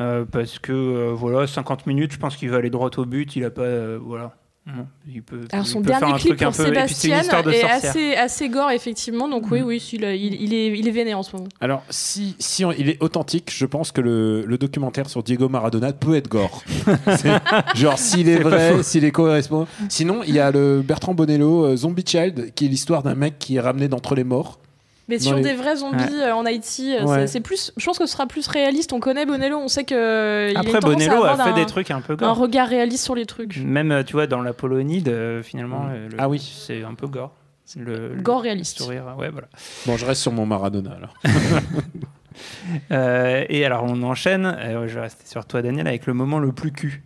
[0.00, 3.36] Euh, parce que, voilà, 50 minutes, je pense qu'il va aller droit au but.
[3.36, 3.98] Il a pas.
[3.98, 4.34] voilà.
[4.76, 7.70] Non, Il peut, Alors il son peut dernier un clip pour Sébastien est sorcière.
[7.72, 9.26] assez, assez gore, effectivement.
[9.26, 9.66] Donc oui, Mhm.
[9.66, 11.48] oui, il, est, il est vénère en ce moment.
[11.60, 15.48] Alors, si, si on- il est authentique, je pense que le, le documentaire sur Diego
[15.48, 16.62] Maradona peut être gore.
[17.74, 19.66] Genre, s'il est, vrai, s'il est correspond.
[19.88, 23.38] Sinon, il y a le Bertrand Bonello, euh, Zombie Child, qui est l'histoire d'un mec
[23.38, 24.58] qui est ramené d'entre les morts.
[25.08, 27.26] Mais sur les- des vrais zombies euh, en Haïti, euh, Ouais.
[27.26, 27.72] c'est- plus.
[27.76, 28.92] Je pense que ce sera plus réaliste.
[28.92, 29.94] On connaît Bonello, on sait que.
[29.94, 32.36] euh, Après, Bonello a fait un- des trucs un peu Un gore.
[32.36, 33.58] regard réaliste sur les trucs.
[33.64, 35.92] Même, tu vois, dans la Polonide, euh, finalement, Mm.
[36.10, 36.38] le- Ah oui.
[36.66, 37.32] c'est un peu gore.
[37.76, 38.78] Le, le Gore réaliste.
[38.78, 39.48] sourire, ouais, voilà.
[39.86, 41.14] Bon, je reste sur mon Maradona alors.
[42.92, 44.46] Euh, et alors, on enchaîne.
[44.46, 47.02] euh, je vais rester sur toi, Daniel, avec le moment le plus cul.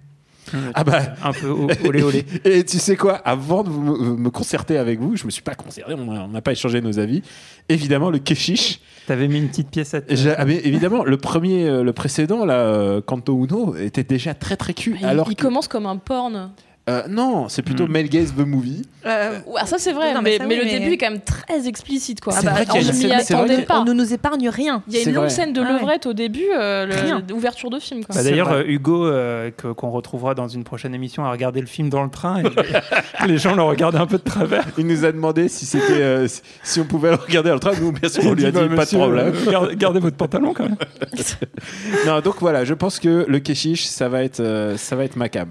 [0.74, 1.00] Ah bah.
[1.22, 2.24] Un peu olé olé.
[2.44, 5.54] Et tu sais quoi Avant de vous- me, concerter avec vous, je me suis pas
[5.54, 7.22] concerté, on n'a pas échangé nos avis.
[7.68, 8.80] Évidemment, le Keshish.
[9.06, 11.92] T'avais mis une petite pièce à te- J'ai- ah, mais évidemment, le premier, euh, le
[11.92, 14.96] précédent, là, euh, Kanto Uno, était déjà très très cul.
[15.00, 16.50] Il, alors il que- commence comme un porn.
[16.90, 17.92] Euh, non, c'est plutôt Hmm.
[17.92, 18.82] Mel Gaze the Movie.
[19.06, 20.98] Euh, Ouais, ça c'est vrai, Non, mais mais, ça, mais oui, le mais- début est
[20.98, 22.32] quand même très explicite quoi.
[22.32, 23.80] C'est vrai qu'il y a je une m'y scène- c'est vrai attendais qu'il- pas.
[23.80, 24.82] on ne nous épargne rien.
[24.88, 25.30] Il y a une longue vrai.
[25.30, 25.78] scène de Ah ouais.
[25.78, 27.22] levrette au début, euh, le- Rien.
[27.30, 28.02] l'ouverture de film.
[28.12, 31.88] Bah, D'ailleurs, euh, Hugo, euh, qu'on retrouvera dans une prochaine émission, a regardé le film
[31.88, 32.46] dans le train et
[33.28, 34.64] les gens l'ont regardé un peu de travers.
[34.76, 37.60] Il nous a demandé si c'était euh, si- si on pouvait le regarder dans le
[37.60, 37.72] train.
[37.80, 39.32] Nous, bien sûr, on lui a dit Bah, pas de problème.
[39.76, 40.76] gardez, votre pantalon quand même.
[42.06, 45.28] Non, donc voilà, je pense que le Keshish, ça va être, ça va être ma
[45.28, 45.48] cam.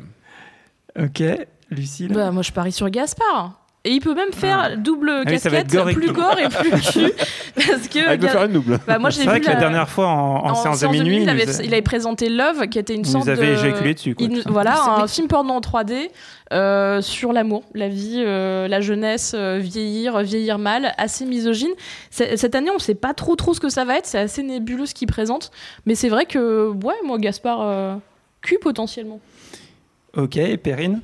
[0.99, 1.23] Ok,
[1.69, 2.12] Lucille.
[2.13, 3.58] Bah, moi je parie sur Gaspard.
[3.84, 4.75] Et il peut même faire Ah.
[4.75, 7.12] double Ah oui, casquette, gore et plus gore et plus cul.
[7.56, 8.80] Parce que Ah, il peut faire une double.
[8.86, 10.82] bah, moi j'ai C'est vu vrai que la la- dernière fois en, en en séance
[10.82, 13.47] de minuit, il, avait, il avait présenté Love, qui était une il sorte nous avait
[13.47, 13.51] de...
[13.54, 14.13] éjaculé dessus.
[14.13, 16.12] Quoi, voilà, un film porno en 3D
[16.54, 21.71] euh, sur l'amour, la vie, euh, la jeunesse, euh, vieillir, vieillir mal, assez misogyne.
[22.12, 24.43] C'est- Cette année, on sait pas trop trop ce que ça va être, c'est assez
[24.43, 25.49] nébuleux ce qu'il présente,
[25.88, 27.95] mais c'est vrai que, ouais, moi, Gaspard, euh,
[28.43, 29.19] cul potentiellement.
[30.15, 31.02] Ok, Perrine?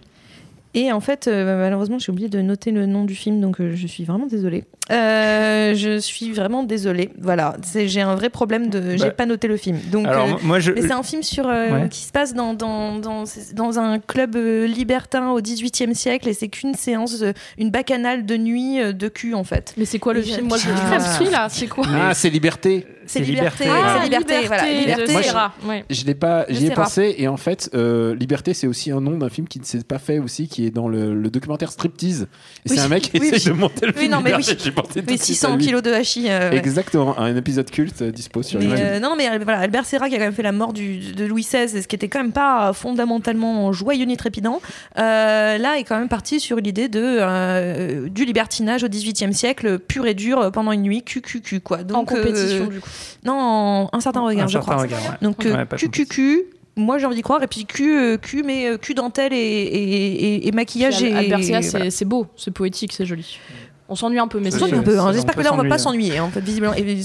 [0.74, 3.74] Et en fait, euh, malheureusement, j'ai oublié de noter le nom du film, donc euh,
[3.76, 4.66] je suis vraiment désolée.
[4.92, 7.10] Euh, je suis vraiment désolée.
[7.20, 8.92] Voilà, C'est- j'ai un vrai problème de.
[8.92, 9.78] J'ai Bah, pas noté le film.
[9.92, 10.72] Donc, Alors, euh, moi- moi, je.
[10.72, 11.90] mais c'est un film sur, euh, Ouais.
[11.90, 13.24] qui se passe dans, dans, dans,
[13.54, 17.24] dans un club euh, libertin au XVIIIe siècle et c'est qu'une séance,
[17.58, 19.74] une bacchanale de nuit de cul en fait.
[19.78, 20.48] Mais c'est quoi le Et- film?
[20.48, 21.32] Moi, je suis Ah.
[21.32, 21.86] là, c'est quoi?
[21.94, 22.86] Ah, c'est Liberté.
[23.10, 23.84] C'est C'est liberté, Liberté.
[23.86, 24.64] c'est Ah, liberté, voilà.
[24.64, 25.12] de Liberté.
[25.14, 25.86] Moi, je- ouais.
[25.90, 29.18] Je l'ai pas, j'y ai pensé et en fait, euh, Liberté, c'est aussi un nom
[29.18, 32.24] d'un film qui ne s'est pas fait aussi, qui est dans le, le documentaire Striptease.
[32.66, 33.56] Et Oui, c'est un mec qui oui, essaye oui.
[33.56, 34.42] de monter le Oui, film non, mais oui.
[34.42, 34.72] Liberté.
[34.82, 35.66] Pensé tout à 600 lui.
[35.66, 36.30] kilos de hachis.
[36.30, 36.58] euh, ouais.
[36.58, 38.86] Exactement, un épisode culte euh, dispo sur Mais, YouTube.
[38.86, 40.98] euh, non, mais euh, voilà, Albert Serra qui a quand même fait la mort du,
[41.14, 44.62] de Louis XVI, et ce qui était quand même pas fondamentalement joyeux ni trépidant,
[44.98, 49.80] euh, là est quand même parti sur l'idée de euh, du libertinage au XVIIIe siècle,
[49.80, 51.84] pur et dur euh, pendant une nuit, QQQ quoi.
[51.84, 52.90] Donc, en compétition, euh, du coup.
[53.26, 54.84] non, en- un certain regard, un je certain crois.
[54.84, 55.18] regard, ouais.
[55.22, 56.44] Donc Ouais, euh, pas QQQ.
[56.80, 59.38] Moi j'ai envie d'y croire et puis Q, euh, Q mais euh, Q dentelle et,
[59.38, 61.90] et, et- et maquillage et Albert Serra, c'est voilà.
[61.90, 63.40] c'est beau, c'est poétique, c'est joli.
[63.90, 64.82] On s'ennuie un peu, mais On c'est s'ennuie joli.
[64.82, 65.06] un peu, hein.
[65.08, 66.20] on j'espère que là on va pas s'ennuyer.
[66.20, 67.00] en fait visiblement et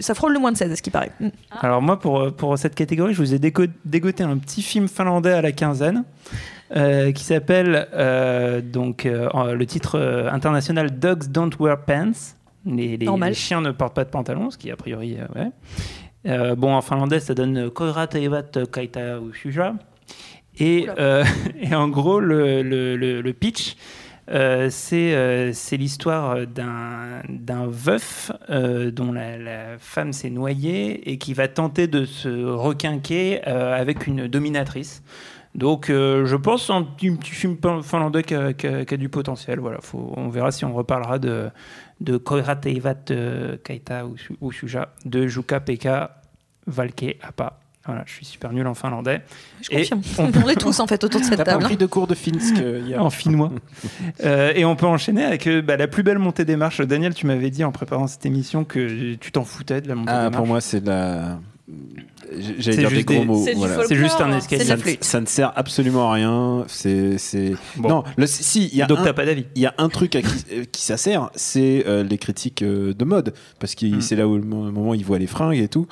[0.00, 1.12] ça frôle le moins de 16 à ce qui paraît.
[1.20, 1.28] Mm.
[1.60, 5.42] Alors moi, pour, pour cette catégorie, je vous ai dégoté un petit film finlandais à
[5.42, 6.04] la quinzaine
[6.74, 10.00] euh, qui s'appelle euh, donc euh, le titre
[10.32, 12.12] international Dogs Don't Wear Pants.
[12.66, 13.28] Les, les- Normal.
[13.28, 15.50] les chiens ne portent pas de pantalon, ce qui a priori euh, ouais.
[16.26, 19.74] Euh, bon, en finlandais, ça donne Koira Teivat Kaita Ushuja.
[20.58, 20.86] Et,
[21.74, 23.76] en gros, le, le- le- le pitch,
[24.30, 31.34] euh, c'est euh, c'est l'histoire d'un veuf euh, dont la, femme s'est noyée et qui
[31.34, 35.02] va tenter de se requinquer avec une dominatrice.
[35.54, 39.60] Donc, je pense un petit, film fin- finlandais qui a, a- du potentiel.
[39.60, 41.50] Voilà, on verra si on reparlera de,
[42.18, 43.12] Koira Teivat
[43.62, 46.22] Kaita Usu- Usuja de Jukka Pekka
[46.66, 47.60] Valke Appa.
[47.86, 49.20] Voilà, je suis super nul en finlandais.
[49.60, 50.00] Je Et confirme.
[50.18, 51.64] on- On est tous en fait autour de cette T'as pas table.
[51.64, 51.66] hein.
[51.66, 53.52] pris de cours de Finsk euh, hier en finnois.
[54.24, 56.80] Euh, et on peut enchaîner avec euh, bah, la plus belle montée des marches.
[56.80, 60.12] Daniel, tu m'avais dit en préparant cette émission que tu t'en foutais de la montée
[60.14, 60.48] Ah, des pour marches.
[60.48, 61.38] moi, c'est de la.
[62.36, 63.42] J'allais C'est dire des gros des- mots.
[63.44, 63.84] c'est voilà.
[63.90, 64.64] juste un C'est escalier.
[64.64, 65.04] Ça ne, flûte.
[65.04, 66.64] ça ne sert absolument à rien.
[66.68, 67.16] C'est.
[67.76, 67.88] Bon.
[67.88, 69.46] Non, le, si, il y a Donc un- t'as pas d'avis.
[69.54, 72.94] il y a un truc à qui, qui ça sert, c'est euh, les critiques euh,
[72.94, 73.34] de mode.
[73.60, 74.00] Parce que Hmm.
[74.00, 75.86] c'est là où le mo- moment ils voient les fringues et tout.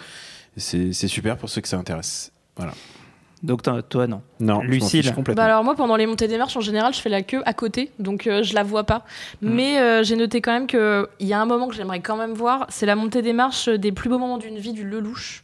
[0.57, 2.33] C'est, super pour ceux que ça intéresse.
[2.57, 2.73] Voilà.
[3.43, 4.23] Donc toi, toi, non.
[4.39, 5.13] Non, Lucille.
[5.35, 7.55] Bah alors moi pendant les montées des marches en général je fais la queue à
[7.55, 9.05] côté donc euh, je la vois pas
[9.41, 9.51] Mm.
[9.51, 12.17] mais euh, j'ai noté quand même que il y a un moment que j'aimerais quand
[12.17, 15.43] même voir c'est la montée des marches des plus beaux moments d'une vie du Lelouch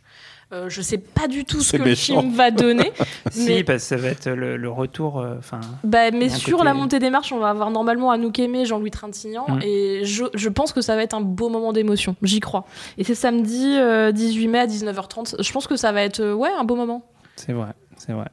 [0.53, 2.15] euh, je sais pas du tout ce que méchant.
[2.17, 2.93] le film va donner
[3.31, 5.19] Si, mais parce que ça va être le, le retour.
[5.21, 8.39] euh, Enfin, bah, mais sur côté- la montée des marches on va avoir normalement Anouk
[8.39, 9.61] Aimé Jean-Louis Trintignant Mm.
[9.63, 12.65] et je, je pense que ça va être un beau moment d'émotion j'y crois
[12.97, 16.33] et c'est samedi euh, 18 mai à 19h30 je pense que ça va être euh,
[16.35, 17.05] ouais un beau moment
[17.37, 18.27] c'est vrai, c'est vrai.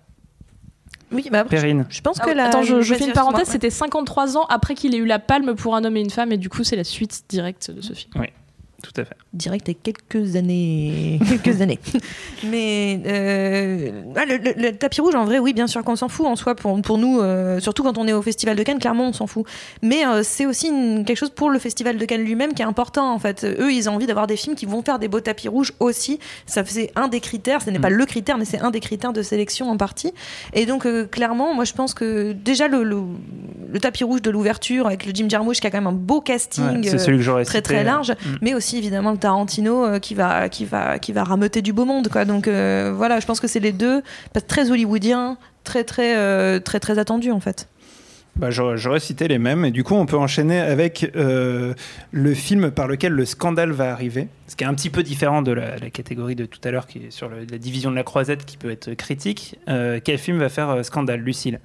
[1.12, 1.86] Oui, bah après, Perrine.
[1.90, 2.46] je pense Ah que oui, la.
[2.46, 5.54] Attends, je, je fais une parenthèse, c'était 53 ans après qu'il ait eu la palme
[5.56, 7.94] pour un homme et une femme, et du coup, c'est la suite directe de ce
[7.94, 8.12] film.
[8.94, 9.16] Tout à fait.
[9.34, 11.20] direct il y a quelques années.
[11.44, 11.80] quelques années.
[12.44, 16.08] Mais euh, ah, le, le- le tapis rouge, en vrai, oui, bien sûr qu'on s'en
[16.08, 16.56] fout en soi.
[16.56, 19.28] Pour, pour nous, euh, surtout quand on est au Festival de Cannes, clairement, on s'en
[19.28, 19.46] fout.
[19.82, 22.66] Mais euh, c'est aussi une- quelque chose pour le Festival de Cannes lui-même qui est
[22.66, 23.44] important, en fait.
[23.44, 26.20] Eux, ils ont envie d'avoir des films qui vont faire des beaux tapis rouges aussi.
[26.46, 27.62] Ça, c'est un des critères.
[27.62, 30.14] Ce n'est pas le critère, mais c'est un des critères de sélection en partie.
[30.54, 35.06] Et donc, clairement, moi, je pense que déjà, le, le, tapis rouge de l'ouverture avec
[35.06, 36.64] le Jim Jarmusch qui a quand même un beau casting.
[37.36, 38.36] Ouais, très très large, Mm.
[38.42, 41.86] mais aussi évidemment le Tarantino euh, qui va qui va qui va rameuter du beau
[41.86, 42.26] monde quoi.
[42.26, 44.02] Donc euh, voilà, je pense que c'est les deux
[44.48, 47.68] très hollywoodien, très très euh, très très attendu en fait.
[48.36, 52.86] Bah, j'aurais cité les mêmes, et du coup, on peut enchaîner avec le film par
[52.86, 54.28] lequel le scandale va arriver.
[54.48, 56.98] Ce qui est un petit peu différent de la, catégorie de tout à l'heure qui
[56.98, 59.58] est sur la division de la croisette qui peut être critique.
[59.68, 61.62] Quel film va faire euh, scandale, Lucille?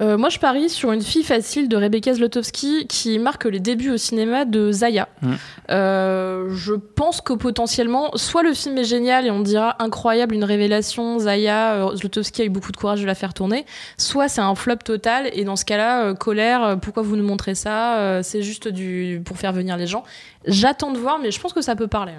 [0.00, 3.90] Euh, moi, je parie sur une fille facile de Rebecca Zlotowski qui marque les débuts
[3.90, 5.08] au cinéma de Zaya.
[5.22, 5.32] Mm.
[5.70, 10.44] Euh, je pense que potentiellement, soit le film est génial et on dira incroyable, une
[10.44, 13.64] révélation, Zaya, euh, Zlotowski a eu beaucoup de courage de la faire tourner,
[13.96, 17.54] soit c'est un flop total et dans ce cas-là, euh, colère, pourquoi vous nous montrez
[17.54, 20.04] ça C'est juste du pour faire venir les gens.
[20.46, 22.12] J'attends de voir, mais je pense que ça peut parler.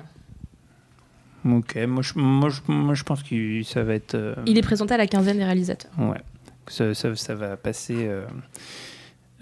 [1.45, 4.17] Ok, moi je, moi, je, moi, je pense que ça va être.
[4.45, 5.91] Il est présenté à la quinzaine des réalisateurs.
[5.97, 6.17] Ouais,
[6.67, 8.09] ça, ça, va passer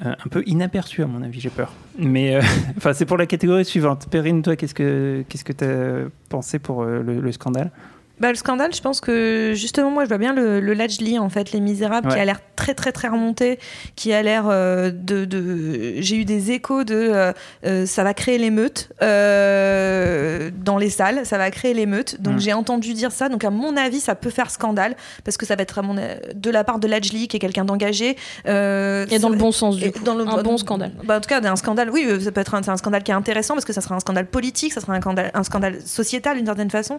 [0.05, 1.71] euh, un peu inaperçu à mon avis, j'ai peur.
[1.97, 2.41] Mais euh,
[2.77, 4.07] enfin, c'est pour la catégorie suivante.
[4.09, 7.71] Perrine, toi, qu'est-ce que qu'est-ce que t'as pensé pour euh, le scandale?
[8.19, 11.29] Bah, le scandale, je pense que justement, moi, je vois bien le, le Latchly, en
[11.29, 13.59] fait, Les Misérables, qui a l'air très, très, très remonté,
[13.95, 16.95] qui a l'air euh, de, de- J'ai eu des échos de.
[16.95, 17.33] euh,
[17.65, 22.21] euh, ça va créer l'émeute euh, dans les salles, ça va créer l'émeute.
[22.21, 22.39] Donc, Mm.
[22.39, 23.29] j'ai entendu dire ça.
[23.29, 25.95] Donc, à mon avis, ça peut faire scandale, parce que ça va être à mon,
[25.95, 28.15] de la part de Latchly, qui est quelqu'un d'engagé.
[28.47, 30.03] Euh, Et dans le bon sens, du et coup.
[30.03, 30.91] dans le- un bon scandale.
[31.03, 33.53] bah, en tout cas, un scandale, oui, ça peut être un scandale qui est intéressant
[33.55, 36.45] parce que ça sera un scandale politique, ça sera un scandale, un scandale sociétal d'une
[36.45, 36.97] certaine façon.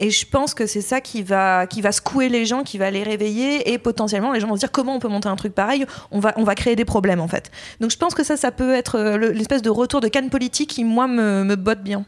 [0.00, 2.90] Et je pense que c'est ça qui va, qui va secouer les gens, qui va
[2.90, 5.54] les réveiller et potentiellement les gens vont se dire comment on peut monter un truc
[5.54, 7.50] pareil, on va, on va créer des problèmes en fait.
[7.80, 10.30] Donc je pense que ça, ça peut être euh, le- l'espèce de retour de canne
[10.30, 12.04] politique qui, moi, me, me botte bien.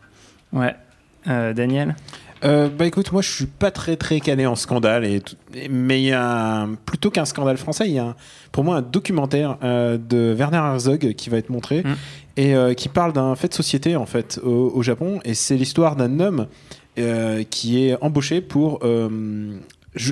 [0.53, 0.75] Ouais.
[1.29, 1.95] Euh, Daniel?
[2.43, 5.23] Euh, bah écoute, moi je suis pas très très calé en scandale, et
[5.69, 8.17] mais il y a un- plutôt qu'un scandale français, il y a un-
[8.51, 11.95] pour moi un documentaire euh, de Werner Herzog qui va être montré Mm.
[12.39, 15.57] et euh, qui parle d'un fait de société en fait au, au Japon et c'est
[15.57, 16.47] l'histoire d'un homme
[16.99, 19.59] euh, qui est embauché pour euh,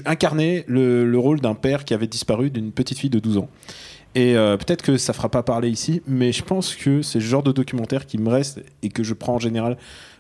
[0.07, 3.49] incarner le, le rôle d'un père qui avait disparu d'une petite fille de 12 ans.
[4.15, 7.25] Et euh, peut-être que ça fera pas parler ici, mais je pense que c'est le
[7.25, 9.77] genre de documentaire qui me reste et que je prends en général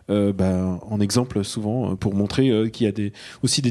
[0.08, 3.10] bah, en exemple souvent pour montrer qu'il y a
[3.42, 3.70] aussi des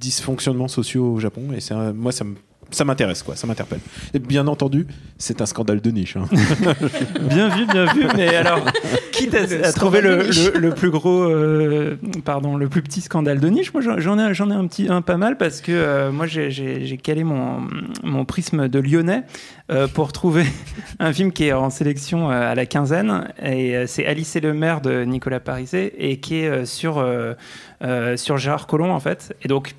[0.00, 1.42] dysfonctionnements sociaux au Japon.
[1.52, 1.60] Et
[1.94, 2.34] moi, ça me-
[2.70, 3.80] ça m'intéresse, quoi, ça m'interpelle.
[4.14, 6.16] Et bien entendu, c'est un scandale de niche.
[6.16, 6.26] hein.
[7.20, 8.06] Bien vu, bien vu.
[8.16, 8.64] Mais alors,
[9.12, 13.40] quitte à, à trouver le, le- le plus gros, euh, pardon, le plus petit scandale
[13.40, 15.72] de niche, moi j'en- j'en ai, j'en ai un petit, un pas mal parce que
[15.72, 17.66] euh, moi j'ai- j'ai j'ai calé mon,
[18.02, 19.24] mon prisme de Lyonnais
[19.70, 20.44] euh, pour trouver
[20.98, 24.40] un film qui est en sélection euh, à la quinzaine et euh, c'est Alice et
[24.40, 27.34] le maire de Nicolas Pariset et qui est euh, sur euh,
[27.82, 29.34] euh, sur Gérard Collomb en fait.
[29.42, 29.74] Et donc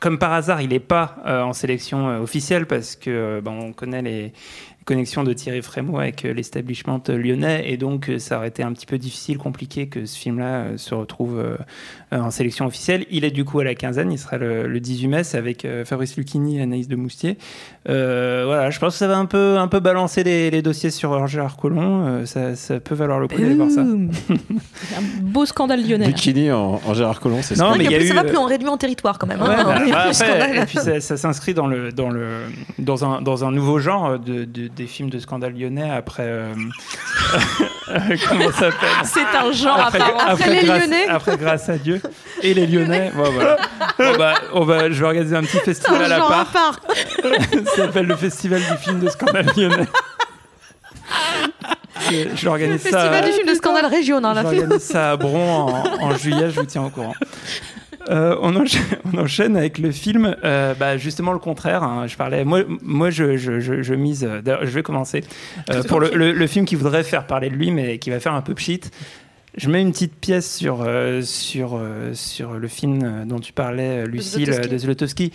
[0.00, 3.52] comme par hasard, il n'est pas euh, en sélection euh, officielle parce que euh, ben,
[3.52, 4.32] on connaît les
[4.84, 8.72] connexions de Thierry Frémaux avec euh, l'establishment lyonnais et donc euh, ça aurait été un
[8.72, 11.42] petit peu difficile, compliqué que ce film-là euh, se retrouve
[12.12, 13.06] en sélection officielle.
[13.10, 15.66] Il est du coup à la quinzaine, il sera le, le 18 mai, c'est avec
[15.84, 17.38] Fabrice Lucchini et Anaïs de Moustier.
[17.88, 20.90] Euh, voilà, je pense que ça va un peu, un peu balancer les, les dossiers
[20.90, 23.80] sur Gérard Collomb, Euh, ça, ça peut valoir le coup d'aller voir ça.
[23.82, 26.04] Un beau scandale lyonnais.
[26.06, 26.10] là.
[26.12, 27.78] Bikini en, en Gérard Collomb, c'est Non, ça.
[27.78, 29.40] mais il y a Après, ça va plus, on réduit en territoire quand même.
[29.42, 29.46] hein.
[29.48, 32.28] Bah, bah, après, et puis ça, ça s'inscrit dans le dans le
[32.78, 36.52] dans un dans un nouveau genre de, de- des films de scandale lyonnais après euh,
[38.28, 40.28] comment ça s'appelle C'est un genre à après, part entière.
[40.28, 41.06] après, les grâce, Lyonnais.
[41.08, 42.00] après grâce à Dieu
[42.42, 43.56] et les Lyonnais bon, voilà.
[43.98, 46.80] Bon, bah, on va je vais organiser un petit festival à Genre à part part.
[47.66, 49.86] ça s'appelle le festival du film de scandale lyonnais
[52.10, 54.36] je, je l'organise ça Festival du film de scandale régional.
[54.36, 54.48] je là.
[54.48, 57.14] organise ça à Bron en, en juillet, je vous tiens au courant.
[58.10, 61.82] Euh, on, enchaîne, on enchaîne avec le film, euh, bah, justement le contraire.
[61.82, 62.06] hein.
[62.06, 64.24] je parlais, moi, moi je, je, je, je mise.
[64.28, 65.22] euh, Je vais commencer
[65.88, 68.34] pour le, le- le film qui voudrait faire parler de lui, mais qui va faire
[68.34, 68.80] un peu pchit.
[69.56, 70.84] Je mets une petite pièce sur,
[71.22, 71.80] sur,
[72.14, 75.32] sur le film dont tu parlais, Lucille, de Zlotowski.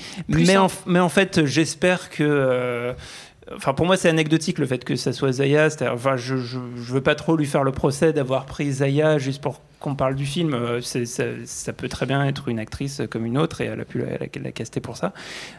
[0.57, 2.93] En, mais en fait, j'espère que.
[3.55, 5.69] Enfin, pour moi, c'est anecdotique le fait que ça soit Zaya.
[5.91, 9.41] Enfin, je, je, je veux pas trop lui faire le procès d'avoir pris Zaya juste
[9.41, 10.53] pour qu'on parle du film.
[10.53, 13.99] Euh, ça, peut très bien être une actrice comme une autre et elle a pu
[13.99, 15.13] la, la, la caster pour ça.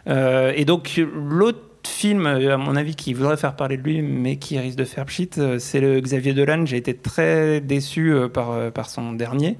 [0.07, 4.01] Euh, et donc, l'autre film, euh, à mon avis, qui voudrait faire parler de lui,
[4.01, 6.65] mais qui risque de faire pchit, c'est le Xavier Dolan.
[6.65, 9.57] J'ai été très déçu par, par son dernier,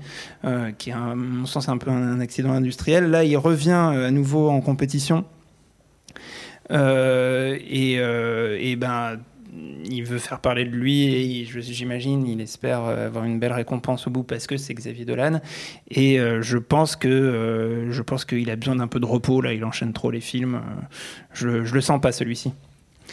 [0.78, 3.10] qui à mon sens, un peu un accident industriel.
[3.10, 5.26] Là, il revient à nouveau en compétition.
[6.70, 9.20] Euh, et, euh, et ben,
[9.90, 14.08] il veut faire parler de lui et j'imagine, il espère euh, avoir une belle récompense
[14.08, 15.42] au bout parce que c'est Xavier Dolan.
[15.90, 19.42] Et je pense que je pense qu'il a besoin d'un peu de repos.
[19.42, 20.62] Là, il enchaîne trop les films.
[21.34, 22.54] Je, je le sens pas celui-ci.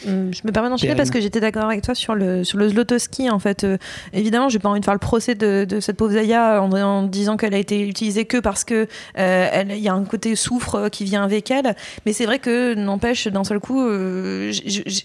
[0.07, 2.69] Hum, Je me permets d'enchaîner parce que j'étais d'accord avec toi sur le, sur le
[2.69, 3.29] Zlotowski.
[3.29, 3.77] En fait, Euh,
[4.13, 7.03] évidemment, j'ai pas envie de faire le procès de, de cette pauvre Zaya en, en
[7.03, 10.75] disant qu'elle a été utilisée que parce que euh, il y a un côté souffre
[10.75, 11.75] euh, qui vient avec elle.
[12.05, 14.51] Mais c'est vrai que n'empêche d'un seul coup, euh,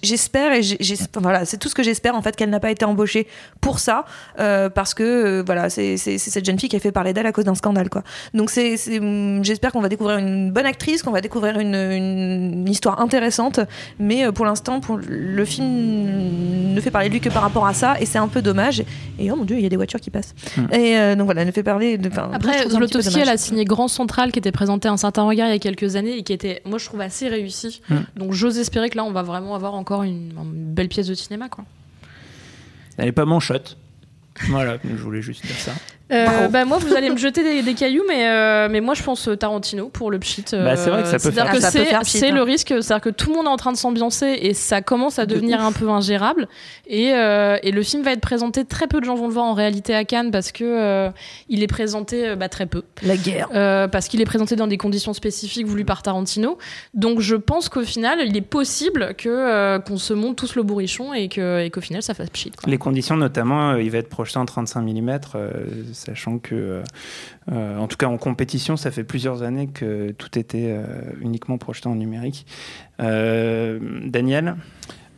[0.03, 0.79] j'espère et j'ai-
[1.17, 3.27] voilà, c'est tout ce que j'espère en fait qu'elle n'a pas été embauchée
[3.61, 4.05] pour ça
[4.37, 7.55] parce que voilà, c'est cette jeune fille qui a fait parler d'elle à cause d'un
[7.55, 8.03] scandale quoi.
[8.35, 13.01] Donc c'est hum, j'espère qu'on va découvrir une bonne actrice, qu'on va découvrir une, histoire
[13.01, 13.61] intéressante.
[13.99, 17.75] Mais pour l'instant, pour le film ne fait parler de lui que par rapport à
[17.75, 18.83] ça, et c'est un peu dommage.
[19.19, 20.35] Et oh mon dieu, il y a des voitures qui passent.
[20.57, 20.67] Hmm.
[20.73, 21.99] Et euh, donc voilà, elle ne fait parler.
[21.99, 25.49] De, Après, Zlotowski, elle a signé Grand Central, qui était présenté à un certain regard
[25.49, 27.81] il y a quelques années et qui était, moi, je trouve assez réussi.
[27.89, 27.97] Mm.
[28.17, 31.15] Donc, j'ose espérer que là, on va vraiment avoir encore une, une belle pièce de
[31.15, 31.65] cinéma, quoi.
[32.97, 33.77] Elle est pas manchotte.
[34.49, 35.73] Voilà, je voulais juste dire ça.
[36.13, 39.03] Euh, bah moi, vous allez me jeter des, des cailloux, mais, euh, mais moi, je
[39.03, 40.45] pense euh, Tarantino pour le pchit.
[40.53, 42.01] euh, Bah, c'est vrai que ça peut c'est-à-dire faire- que Ah, ça peut c'est- faire
[42.03, 42.35] pchit, C'est hein.
[42.35, 45.19] le risque, c'est-à-dire que tout le monde est en train de s'ambiancer et ça commence
[45.19, 46.47] à devenir un peu ingérable.
[46.87, 49.47] Et, euh, et le film va être présenté, très peu de gens vont le voir
[49.47, 51.09] en réalité à Cannes parce que euh,
[51.49, 52.83] il est présenté bah, très peu.
[53.03, 53.49] La guerre.
[53.55, 56.59] Euh, parce qu'il est présenté dans des conditions spécifiques voulues par Tarantino.
[56.93, 60.63] Donc je pense qu'au final, il est possible que euh, qu'on se monte tous le
[60.63, 62.51] bourrichon et que et qu'au final ça fasse pchit.
[62.51, 62.69] quoi.
[62.71, 65.19] Les conditions, notamment, euh, il va être projeté en 35 mm,
[65.95, 66.83] sachant que,
[67.51, 70.85] euh, en tout cas en compétition, ça fait plusieurs années que tout était euh,
[71.21, 72.47] uniquement projeté en numérique.
[73.01, 74.57] Euh, Daniel?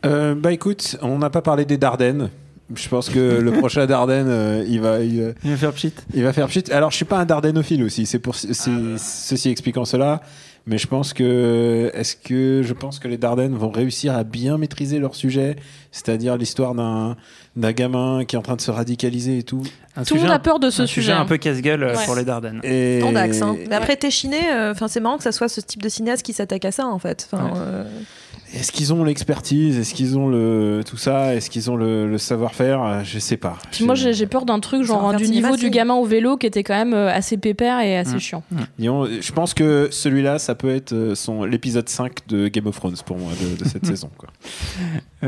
[0.03, 2.29] Bah écoute, on n'a pas parlé des Dardennes.
[2.73, 6.23] Je pense que le prochain Dardenne, euh, il va, il, Il va faire pchit il
[6.23, 6.63] va faire pchit.
[6.71, 8.05] Alors, je suis pas un Dardenophile aussi.
[8.05, 8.53] C'est pour c'est-
[8.97, 10.21] ceci expliquant cela.
[10.69, 14.57] Mais je pense que est-ce que je pense que les Dardennes vont réussir à bien
[14.57, 15.55] maîtriser leur sujet,
[15.91, 17.15] c'est-à-dire l'histoire d'un
[17.55, 19.63] d'un gamin qui est en train de se radicaliser et tout.
[19.95, 21.11] un Tout le monde a peur de ce un sujet.
[21.13, 22.05] un peu casse-gueule euh, Ouais.
[22.05, 22.59] pour les Dardennes.
[22.63, 23.01] Et.
[23.01, 23.55] Hein.
[23.69, 26.33] Mais après, Téchiné, euh, enfin, c'est marrant que ça soit ce type de cinéaste qui
[26.33, 27.27] s'attaque à ça, en fait.
[27.31, 27.51] Enfin, Ouais.
[27.55, 27.83] euh,
[28.57, 29.77] Est-ce qu'ils ont l'expertise?
[29.77, 31.35] Est-ce qu'ils ont le tout ça?
[31.35, 33.03] Est-ce qu'ils ont le, le savoir-faire?
[33.03, 33.57] Je sais pas.
[33.71, 36.63] Puis moi j'ai peur d'un truc genre du niveau du gamin au vélo qui était
[36.63, 38.19] quand même euh, assez pépère et assez Mm.
[38.19, 38.43] chiant.
[38.79, 42.75] Disons, Je pense que celui-là, ça peut être euh, son l'épisode 5 de Game of
[42.77, 44.09] Thrones pour moi de, de cette saison.
[44.17, 44.29] Quoi.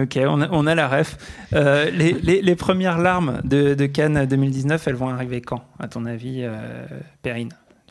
[0.02, 1.18] Ok, on a, on a la ref.
[1.54, 5.88] Euh, les, les- les premières larmes de, de Cannes 2019, elles vont arriver quand, à
[5.88, 6.58] ton avis, euh,
[7.22, 7.50] Perrine?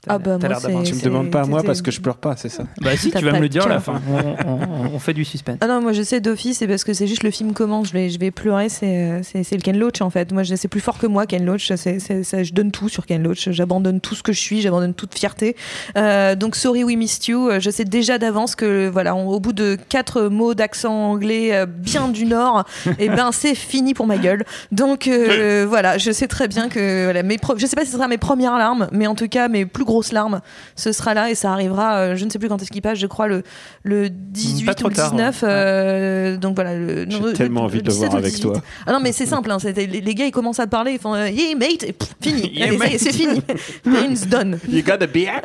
[0.09, 2.37] Ah bah, moi, c'est- Tu me demandes pas à moi parce que je pleure pas,
[2.37, 4.01] c'est ça Bah si, tu vas me le dire à la fin.
[4.09, 5.59] On, on- on fait du suspense.
[5.61, 7.93] Ah non, moi je sais d'office, c'est parce que c'est juste le film commence, je
[7.93, 10.33] vais, je vais pleurer, c'est euh, c'est c'est le Ken Loach en fait.
[10.33, 11.99] Moi je- c'est plus fort que moi Ken Loach, c'est-
[12.45, 15.57] je donne tout sur Ken Loach, j'abandonne tout ce que je suis, j'abandonne toute fierté.
[15.97, 19.41] Euh, donc Sorry We Missed You, euh, je sais déjà d'avance que voilà, on- au
[19.41, 22.65] bout de quatre mots d'accent anglais bien du Nord,
[22.99, 24.45] et ben c'est fini pour ma gueule.
[24.73, 27.97] Donc euh, voilà, je sais très bien que voilà, mes je sais pas si ce
[27.97, 30.41] sera mes premières larmes, mais en tout cas mes plus grosses larmes,
[30.77, 32.99] ce sera là et ça arrivera, euh, je ne sais plus quand est-ce qu'il passe,
[32.99, 33.43] je crois le,
[33.83, 35.43] le 18 Pas trop ou le tard, 19.
[35.43, 35.49] ouais.
[35.51, 36.75] euh, donc voilà.
[37.09, 38.43] J'ai le- tellement le- envie le de le 17 voir avec 18.
[38.43, 38.53] toi.
[38.87, 39.51] Ah non, mais c'est simple.
[39.51, 41.93] hein, c'était- les, les gars, ils commencent à parler, ils font euh, Yeah, mate, et
[41.93, 42.51] pff, fini.
[42.55, 43.43] Yeah, c'est fini.
[43.85, 44.59] Pain's done.
[44.69, 45.41] You got a beer?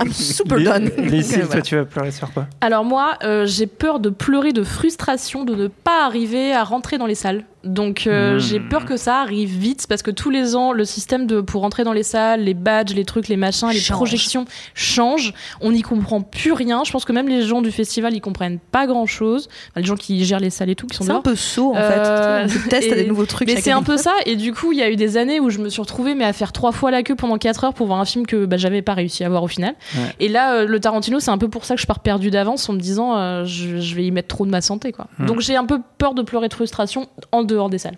[0.00, 0.90] I'm super done.
[0.98, 2.46] Lucille, toi, tu vas pleurer sur quoi?
[2.60, 6.98] Alors moi, euh, j'ai peur de pleurer de frustration de ne pas arriver à rentrer
[6.98, 7.44] dans les salles.
[7.64, 8.38] Donc euh, Hmm.
[8.38, 11.60] j'ai peur que ça arrive vite parce que tous les ans, le système de pour
[11.62, 13.96] rentrer dans les salles, les badges, les trucs, les machins, les Change.
[13.96, 14.44] projections
[14.74, 15.34] changent.
[15.60, 16.82] On n'y comprend plus rien.
[16.84, 19.48] Je pense que même les gens du festival, ils comprennent pas grand chose.
[19.76, 21.76] les gens qui gèrent les salles et tout, qui sont C'est un peu saut en
[21.76, 22.58] Euh, fait.
[22.62, 23.48] Tu testes et- des nouveaux trucs.
[23.48, 25.50] Mais c'est un peu ça, et du coup, il y a eu des années où
[25.50, 27.86] je me suis retrouvée mais à faire trois fois la queue pendant 4 heures pour
[27.86, 29.74] voir un film que bah, j'avais pas réussi à voir au final.
[29.96, 30.02] Ouais.
[30.20, 32.68] Et là, euh, le Tarantino, c'est un peu pour ça que je pars perdu d'avance
[32.68, 34.92] en me disant euh, je, je vais y mettre trop de ma santé.
[34.92, 35.06] quoi.
[35.18, 35.26] Hmm.
[35.26, 37.96] Donc j'ai un peu peur de pleurer de frustration en dehors des salles.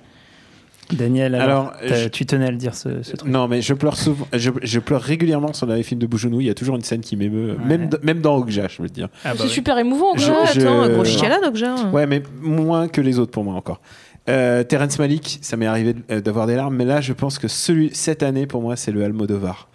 [0.93, 3.31] Daniel, alors, Alors, t'as- je- tu tenais à le dire ce, ce truc.
[3.31, 4.27] Non, mais je pleure souvent.
[4.35, 6.41] Je, je pleure régulièrement sur les films de Bougenou.
[6.43, 7.89] Il y a toujours une scène qui m'émeut, même,
[8.21, 9.09] dans Okja, je veux dire.
[9.25, 9.49] Ah bah C'est oui.
[9.49, 10.15] super émouvant.
[10.17, 10.25] Je-
[10.55, 11.05] je- Attends, gros un-
[11.93, 13.81] Ouais, mais moins que les autres pour moi encore.
[14.29, 17.49] Euh, Terrence Malick, ça m'est arrivé euh, d'avoir des larmes, mais là, je pense que
[17.49, 19.69] celui cette année pour moi, c'est le Almodovar.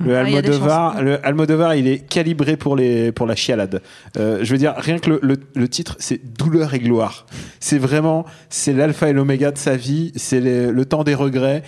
[0.00, 3.82] Le Ah, Almodovar, le Almodovar, il est calibré pour les pour la chialade.
[4.16, 7.26] Euh, je veux dire, rien que le, le- le titre, c'est douleur et gloire.
[7.60, 10.12] C'est vraiment, c'est l'alpha et l'oméga de sa vie.
[10.16, 11.62] C'est le temps des regrets.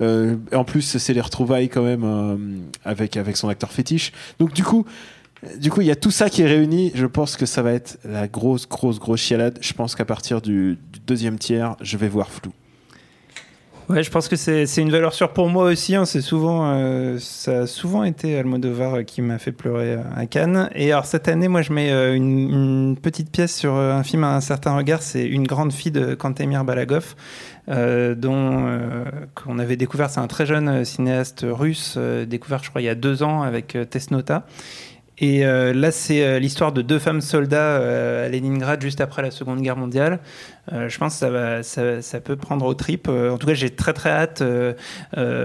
[0.00, 2.36] Euh, en plus, c'est les retrouvailles quand même euh,
[2.84, 4.12] avec avec son acteur fétiche.
[4.38, 4.84] Donc du coup.
[5.60, 6.90] Du coup, il y a tout ça qui est réuni.
[6.96, 9.56] Je pense que ça va être la grosse, grosse, grosse chialade.
[9.60, 12.50] Je pense qu'à partir du, du deuxième tiers, je vais voir flou.
[13.88, 15.94] Ouais, je pense que c'est une valeur sûre pour moi aussi.
[15.94, 16.04] hein.
[16.04, 20.26] C'est souvent, euh, ça a souvent été Almodovar euh, qui m'a fait pleurer euh, à
[20.26, 20.68] Cannes.
[20.74, 24.42] Et alors cette année, moi, je mets une, petite pièce sur un film à un
[24.42, 25.00] certain regard.
[25.00, 27.14] C'est Une grande fille de Kantemir Balagov,
[27.66, 28.78] dont
[29.34, 30.10] qu'on avait découvert.
[30.10, 33.78] C'est un très jeune cinéaste russe, découvert, je crois, il y a deux ans avec
[33.88, 34.46] Tesnota.
[35.18, 37.76] Et là, c'est l'histoire de deux femmes soldats
[38.24, 40.18] à Leningrad juste après la Seconde Guerre mondiale.
[40.72, 41.62] Euh, je pense que
[42.02, 43.08] ça, peut prendre aux tripes.
[43.08, 44.74] Euh, en tout cas, j'ai très très hâte euh,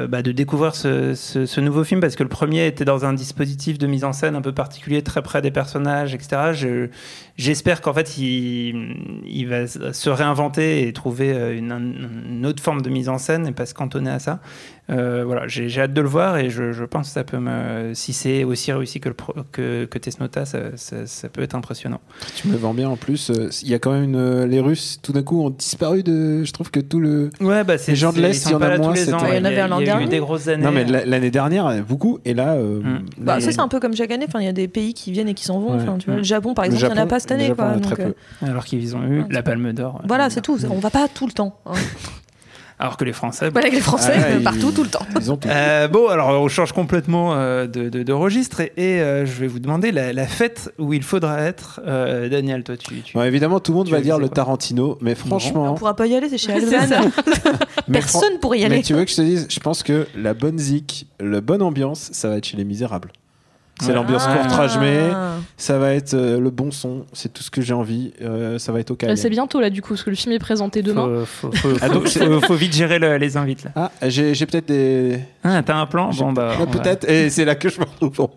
[0.07, 3.88] bah, de découvrir ce, nouveau film parce que le premier était dans un dispositif de
[3.88, 6.53] mise en scène un peu particulier, très près des personnages, etc.
[6.53, 6.89] Je-
[7.36, 13.17] J'espère qu'en fait, il, va se réinventer et trouver une, autre forme de mise en
[13.17, 14.39] scène et pas se cantonner à ça.
[14.88, 17.95] Voilà, j'ai hâte de le voir et je, pense que ça peut me.
[17.95, 19.09] Si c'est aussi réussi que,
[19.51, 22.01] que, que Tesnota, ça, peut être impressionnant.
[22.36, 23.32] Tu me vends bien en plus.
[23.63, 26.43] Il y a quand même les Russes, tout d'un coup, ont disparu de.
[26.43, 27.30] Je trouve que tout le.
[27.39, 28.93] Ouais, bah c'est Les gens de l'Est, il y en pas a moins.
[28.95, 30.07] Il y en avait un l'an Il y a eu dernier.
[30.09, 30.64] des grosses années.
[30.64, 32.20] Non, mais la- l'année dernière, il y en a beaucoup.
[32.26, 32.53] Et là.
[32.53, 32.84] euh, Mm.
[32.84, 34.26] là, Bah, ça, c'est un peu comme chaque année.
[34.28, 35.76] Enfin, il y a des pays qui viennent et qui s'en vont.
[35.76, 35.82] Ouais.
[35.82, 36.18] Enfin, tu vois, Mm.
[36.18, 37.53] le Japon, par le exemple, il n'y en a pas cette année.
[37.55, 38.11] Quoi, donc, euh.
[38.41, 40.01] Alors qu'ils ont eu la Palme d'Or.
[40.07, 40.57] Voilà, c'est tout.
[40.70, 41.57] On va pas tout le temps.
[42.84, 43.50] Alors que les Français.
[43.50, 45.06] Voilà, avec les Français, Ah, ils- partout, tout le temps.
[45.18, 45.48] Ils ont tout.
[45.50, 49.32] Euh, bon, alors on change complètement euh, de, de- de registre et, et, euh, je
[49.40, 51.80] vais vous demander la, la fête où il faudra être.
[51.88, 53.02] Euh, Daniel, toi, tu.
[53.02, 55.74] tu- Bon, évidemment, tout le monde va dire le Tarantino, mais On franchement.
[55.76, 57.10] pourra pas y aller, c'est chez Alban.
[57.92, 58.78] Personne pourrait y aller.
[58.78, 61.62] Mais tu veux que je te dise, je pense que la bonne zik, la bonne
[61.62, 63.12] ambiance, ça va être chez Les Misérables.
[63.84, 63.96] C'est Ouais.
[63.96, 64.38] l'ambiance Ah.
[64.38, 65.10] courtrage-mais,
[65.58, 68.72] ça va être euh, le bon son, c'est tout ce que j'ai envie, euh, ça
[68.72, 69.10] va être au calme.
[69.12, 71.24] Là, c'est bientôt là du coup parce que le film est présenté demain.
[71.26, 73.72] Faut, faut, faut- Ah, donc faut- vite gérer le- les invites là.
[73.76, 75.20] Ah, j'ai j'ai peut-être des.
[75.44, 76.52] Ah, t'as un plan Bon, bah.
[76.56, 78.30] Ah, va- peut-être, et c'est là que je me retrouve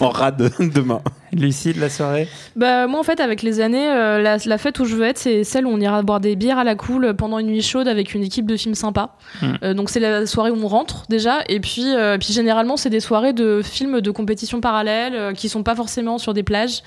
[0.00, 1.00] en, en rade demain.
[1.32, 2.28] Lucie, de la soirée.
[2.56, 5.18] Bah moi en fait avec les années, euh, la, la fête où je veux être
[5.18, 7.88] c'est celle où on ira boire des bières à la cool pendant une nuit chaude
[7.88, 9.16] avec une équipe de films sympas.
[9.40, 9.46] Mm.
[9.62, 12.90] Euh, donc c'est la soirée où on rentre déjà et puis, euh, puis généralement c'est
[12.90, 16.82] des soirées de films de compétition parallèle qui sont pas forcément sur des plages,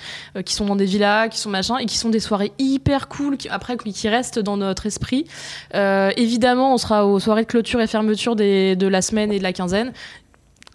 [0.45, 3.37] qui sont dans des villas, qui sont machin et qui sont des soirées hyper cool
[3.37, 5.25] qui, après qui qui restent dans notre esprit.
[5.73, 9.43] Évidemment on sera aux soirées de clôture et fermeture des, de la semaine et de
[9.43, 9.93] la quinzaine.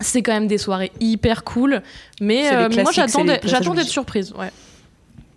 [0.01, 1.83] C'est quand même des soirées hyper cool,
[2.21, 4.33] mais euh, moi j'attends d'être surprise.
[4.39, 4.51] Ouais.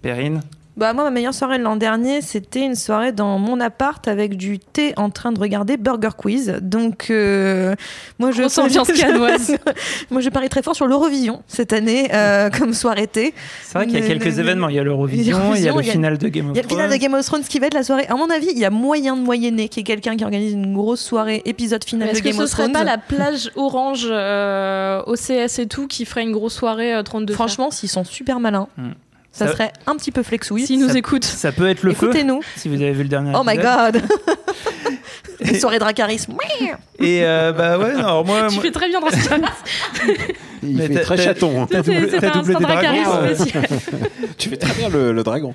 [0.02, 0.42] Perrine?
[0.82, 4.36] Bah moi ma meilleure soirée de l'an dernier c'était une soirée dans mon appart avec
[4.36, 7.76] du thé en train de regarder Burger Quiz donc euh,
[8.18, 9.56] moi je ambiance canoise.
[10.10, 13.86] moi je parie très fort sur l'Eurovision cette année euh, comme soirée thé C'est vrai
[13.86, 14.70] qu'il y a quelques mais- événements.
[14.70, 16.50] Il y a l'Eurovision, il y a le il y a- final de Game il
[16.52, 17.00] of y a le final de Thrones.
[17.00, 19.16] Game of Thrones qui va être la soirée à mon avis il y a moyen
[19.16, 22.24] de moyenner qu'il y ait quelqu'un qui organise une grosse soirée épisode final Est-ce de
[22.24, 26.06] que Game ce of serait Thrones pas la plage orange euh, OCS et tout qui
[26.06, 28.94] ferait une grosse soirée euh, 32 franchement s'ils sont super malins Hmm.
[29.32, 31.24] Ça, Ça- serait un petit peu flexouille S'ils nous ça- écoutent.
[31.24, 32.08] Ça peut être le feu.
[32.08, 33.32] écoutez-nous Si vous avez vu le dernier.
[33.36, 34.02] oh my god
[35.42, 36.28] une soirée Dracarys
[37.00, 39.38] Et euh, bah ouais, non, alors moi, Tu moi- fais très bien dans ce cas.
[40.64, 41.64] Il Mais fait très chaton.
[41.64, 41.68] hein.
[41.70, 43.12] t'as doublé, C'est un dragons.
[43.24, 43.36] euh,
[44.38, 45.54] tu fais très bien le, le dragon.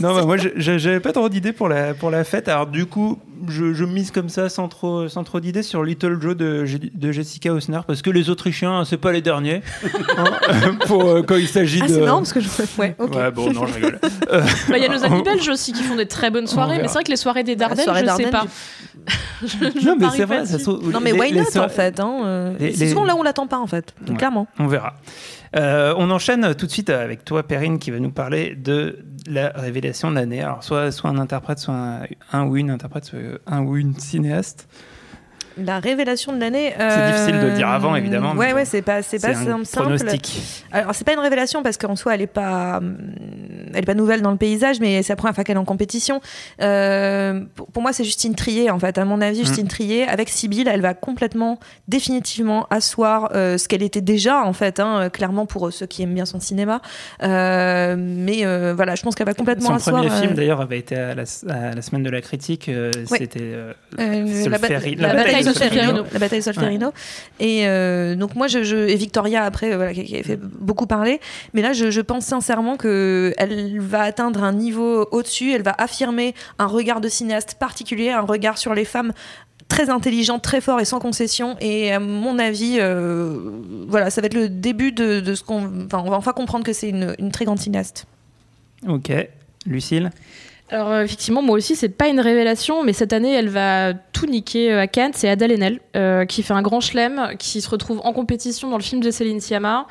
[0.00, 2.48] Non, bah, moi, j'avais pas trop d'idées pour la, pour la fête.
[2.48, 3.18] Alors, du coup,
[3.48, 6.78] je, je mise comme ça, sans trop, sans trop d'idées, sur Little Joe de, Je-
[6.92, 9.62] de Jessica Hausner, parce que les Autrichiens, c'est pas les derniers.
[10.18, 11.92] Hein, pour, euh, quand il s'agit ah de.
[11.94, 13.98] c'est marrant parce que je ouais ok Ouais, bon, non, je rigole.
[14.32, 16.78] Euh, Bah, Il y a nos amis belges aussi qui font des très bonnes soirées,
[16.78, 18.46] mais c'est vrai que les soirées des Dardennes, soirée je sais Dardennes, pas.
[19.42, 19.46] Je-
[19.80, 22.00] je non, mais c'est vrai, ça se- Non mais les- why not soir- en fait
[22.00, 24.16] hein, euh, les- C'est les- souvent là où on l'attend pas en fait, Ouais.
[24.16, 24.46] clairement.
[24.58, 24.94] On verra.
[25.56, 29.48] Euh, on enchaîne tout de suite avec toi, Perrine, qui va nous parler de la
[29.48, 30.42] révélation de l'année.
[30.42, 33.94] Alors, soit, soit un interprète, soit un, un ou une interprète, soit un ou une
[33.98, 34.68] cinéaste.
[35.58, 36.72] La révélation de l'année.
[36.76, 39.64] C'est euh, difficile de le dire avant, évidemment, Ouais ouais c'est pas c'est pas un
[39.64, 39.86] simple.
[39.96, 40.42] pronostic.
[40.72, 42.80] Alors c'est pas une révélation parce qu'en soi elle est pas
[43.72, 45.64] elle est pas nouvelle dans le paysage, mais c'est la première fois qu'elle est en
[45.64, 46.20] compétition.
[46.60, 47.40] Euh,
[47.72, 48.98] pour, moi, c'est Justine Trier, en fait.
[48.98, 49.44] À mon avis, Mm.
[49.44, 54.52] Justine Trier, avec Sibyl, elle va complètement, définitivement asseoir euh, ce qu'elle était déjà, en
[54.52, 56.80] fait, hein, clairement pour ceux qui aiment bien son cinéma.
[57.20, 58.44] Mais
[58.74, 60.02] voilà, je pense qu'elle va complètement Son asseoir.
[60.02, 62.68] premier film d'ailleurs avait été à la, à la semaine de la critique.
[62.68, 63.18] Ouais.
[63.18, 63.52] C'était
[63.96, 65.82] la, la la bataille bataille de de Solferino.
[65.96, 66.12] Solferino.
[66.12, 66.92] La bataille de Solferino.
[67.40, 70.38] Et euh, donc moi, je, je- et Victoria après, euh, voilà, qui, qui a fait
[70.40, 71.20] beaucoup parler.
[71.54, 75.52] Mais là, je, je pense sincèrement que elle va atteindre un niveau au-dessus.
[75.52, 79.12] Elle va affirmer un regard de cinéaste particulier, un regard sur les femmes
[79.68, 81.56] très intelligent, très fort et sans concession.
[81.60, 83.38] Et à mon avis, euh,
[83.86, 86.64] voilà, ça va être le début de, de ce qu'on, enfin, on va enfin comprendre
[86.64, 88.06] que c'est une, une très grande cinéaste.
[88.88, 89.12] Ok.
[89.66, 90.10] Lucille?
[90.70, 94.26] Alors euh, effectivement, moi aussi, c'est pas une révélation, mais cette année, elle va tout
[94.26, 95.12] niquer euh, à Cannes.
[95.14, 98.76] C'est Adèle Haenel euh, qui fait un grand chelem, qui se retrouve en compétition dans
[98.76, 99.86] le film de Céline Sciamma,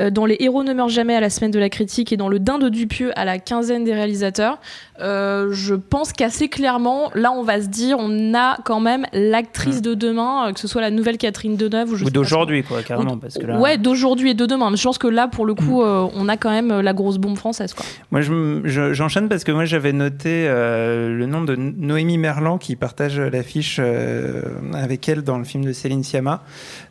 [0.00, 2.28] euh, dans Les héros ne meurent jamais à la semaine de la critique et dans
[2.28, 4.58] Le Dain de Dupieux à la quinzaine des réalisateurs.
[5.00, 9.82] Euh, je pense qu'assez clairement, là, on va se dire, on a quand même l'actrice
[9.82, 13.14] de demain, euh, que ce soit la nouvelle Catherine Deneuve ou je d'aujourd'hui, quoi, carrément.
[13.14, 14.70] Ou- Parce que là, Ouais, d'aujourd'hui et de demain.
[14.70, 17.18] Mais je pense que là, pour le coup, euh, on a quand même la grosse
[17.18, 17.84] bombe française, quoi.
[18.12, 22.18] Moi, je m- je- j'enchaîne parce que moi, j'avais noté euh, le nom de Noémie
[22.18, 23.80] Merlan qui partage l'affiche
[24.74, 26.42] avec elle dans le film de Céline Sciamma,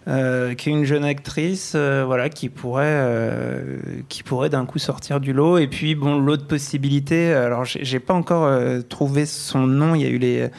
[0.08, 3.78] euh, qui est une jeune actrice, euh, voilà, qui pourrait, euh,
[4.26, 5.58] pourrait d'un coup sortir du lot.
[5.58, 8.52] Et puis, bon, l'autre possibilité, alors, j'ai pas encore
[8.90, 9.96] trouvé son nom.
[9.96, 10.50] Il y a eu les,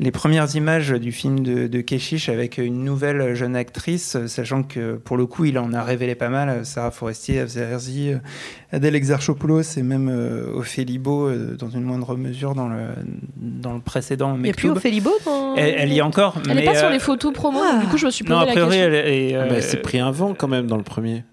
[0.00, 4.94] les premières images du film de, de Keshish avec une nouvelle jeune actrice, sachant que
[4.94, 6.64] pour le coup, il en a révélé pas mal.
[6.64, 8.12] Sarah Forestier, Afzerzi,
[8.74, 12.88] Adèle Exarchopoulos et même euh, Ophélie Beau, euh, dans une moindre mesure dans le,
[13.36, 14.68] dans le précédent Il n'y a plus.
[14.70, 16.36] Ophélie Beau dans- Elle, elle y est encore.
[16.48, 17.78] Elle mais, est pas sur euh, les photos promo, Ah.
[17.80, 18.88] du coup, je me suis posé Non, a la priori, question.
[18.92, 19.36] elle est.
[19.36, 21.24] euh, Bah, c'est pris un vent quand même dans le premier.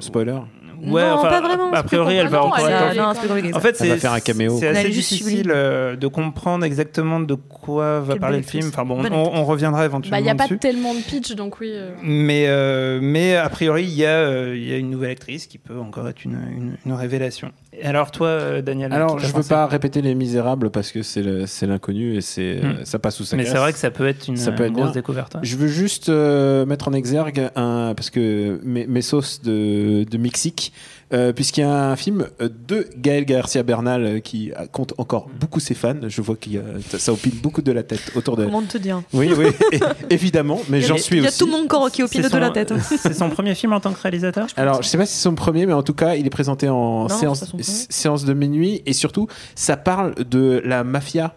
[0.00, 0.38] Spoiler.
[0.80, 4.12] Ouais, Non, enfin, pas vraiment, A priori, elle va être elle- en- fait, c'est faire
[4.12, 4.56] un caméo.
[4.58, 8.42] c'est Elle a assez difficile euh, de comprendre exactement de quoi va Quelle parler le
[8.44, 8.68] film.
[8.68, 11.70] Enfin bon, on, reviendra Bah, éventuellement il n'y a pas tellement de pitch, donc oui.
[11.72, 11.90] euh.
[12.02, 15.46] Mais, euh, mais a priori, il y, a, euh, il y a une nouvelle actrice
[15.46, 17.50] qui peut encore être une, une- une révélation.
[17.82, 21.22] Alors, toi, euh, Daniel Alors, je veux pas répéter Les Misérables parce que c'est
[21.66, 22.84] l'inconnu et c'est Hmm.
[22.84, 24.72] ça passe sous sa Mais c'est vrai que ça peut être une, Ça peut être
[24.72, 24.92] grosse bien.
[24.94, 25.34] découverte.
[25.34, 25.40] ouais.
[25.42, 30.18] Je veux juste euh, mettre en exergue un parce que mes, mes sauces de, de
[30.18, 30.72] Mexique,
[31.12, 35.28] euh, puisqu'il y a un film euh, de Gaël Garcia Bernal euh, qui compte encore
[35.40, 35.94] beaucoup ses fans.
[36.06, 36.62] Je vois qu'il
[36.98, 38.44] ça opine beaucoup de la tête autour de.
[38.44, 39.46] Comment te dire Oui, oui,
[40.10, 41.38] évidemment, mais j'en suis Il y a aussi.
[41.38, 42.72] tout le monde encore qui opine de la tête.
[42.72, 42.78] hein.
[42.98, 45.34] C'est son premier film en tant que réalisateur Alors, je sais pas si c'est son
[45.34, 49.28] premier, mais en tout cas, il est présenté en Non, séance, de minuit et surtout,
[49.54, 51.34] ça parle de la mafia,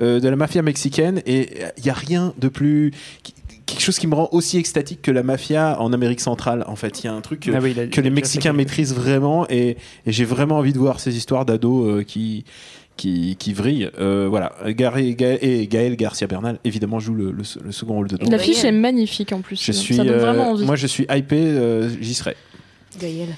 [0.00, 2.92] euh, de la mafia mexicaine et il y a rien de plus
[3.22, 3.34] qui-
[3.66, 6.64] quelque chose qui me rend aussi extatique que la mafia en Amérique centrale.
[6.66, 8.52] En fait, il y a un truc que, Ah oui, il a- que les Mexicains
[8.52, 12.44] fait- maîtrisent vraiment et, et j'ai vraiment envie de voir ces histoires d'ados euh, qui
[12.96, 13.90] qui, qui vrillent.
[13.98, 18.08] Euh, voilà, Gary- Ga- et Gaël Garcia Bernal évidemment joue le, le- le second rôle
[18.08, 18.30] dedans.
[18.30, 19.62] L'affiche est magnifique en plus.
[19.62, 20.64] Je suis, ça donne euh, vraiment envie.
[20.64, 21.36] moi, je suis hypé.
[21.36, 22.36] euh, J'y serai.
[22.98, 23.36] Gaël.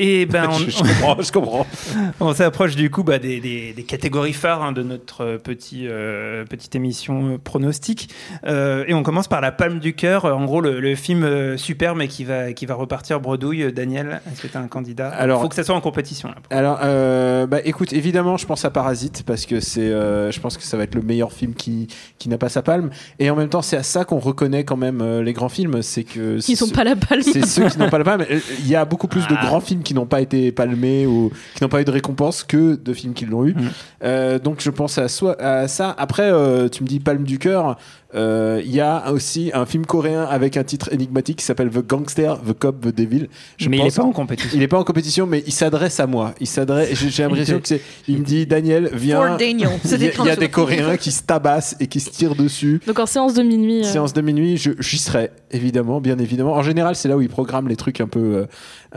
[0.00, 1.66] Et ben, on, je, je comprends, je comprends.
[2.20, 5.86] On s'approche du coup bah, des, des- des catégories phares hein, de notre euh, petit,
[5.88, 8.08] euh, petite émission euh, pronostic.
[8.46, 10.24] Euh, et on commence par la palme du cœur.
[10.24, 13.72] En gros, le, le film euh, super, mais qui va, qui va repartir bredouille.
[13.72, 15.08] Daniel, est-ce que tu as un candidat?
[15.08, 16.28] Alors- Il faut que ça soit en compétition.
[16.28, 16.34] Là.
[16.50, 20.56] Alors, euh, bah, écoute, évidemment, je pense à Parasite parce que c'est, euh, je pense
[20.56, 21.88] que ça va être le meilleur film qui,
[22.18, 22.90] qui n'a pas sa palme.
[23.18, 25.82] Et en même temps, c'est à ça qu'on reconnaît quand même euh, les grands films,
[25.82, 27.22] c'est que Ils n'ont pas la palme.
[27.22, 28.24] C'est ceux qui n'ont pas la palme.
[28.60, 29.44] Il y a beaucoup plus de Ah.
[29.46, 32.76] grands films qui n'ont pas été palmés ou qui n'ont pas eu de récompense que
[32.76, 33.54] de films qui l'ont eu.
[33.54, 33.70] Mm.
[34.04, 35.94] Euh, donc je pense à, ça.
[35.96, 37.78] Après, euh, tu me dis palme du cœur.
[38.14, 41.86] Euh, Il y a aussi un film coréen avec un titre énigmatique qui s'appelle The
[41.86, 43.28] Gangster, The Cop, The Devil.
[43.58, 44.50] Je mais il n'est pas en compétition.
[44.54, 46.34] il n'est pas en compétition, mais il s'adresse à moi.
[46.40, 46.94] Il s'adresse.
[46.94, 47.80] J'ai l'impression que c'est.
[48.08, 49.36] Il me dit Daniel, viens.
[49.38, 52.10] Il y a, C'était il y a des Coréens qui se tabassent et qui se
[52.10, 52.80] tirent dessus.
[52.86, 53.80] Donc en séance de minuit.
[53.80, 56.54] euh, Séance de minuit, je- j'y serai évidemment, bien évidemment.
[56.54, 58.46] En général, c'est là où ils programment les trucs un peu, euh,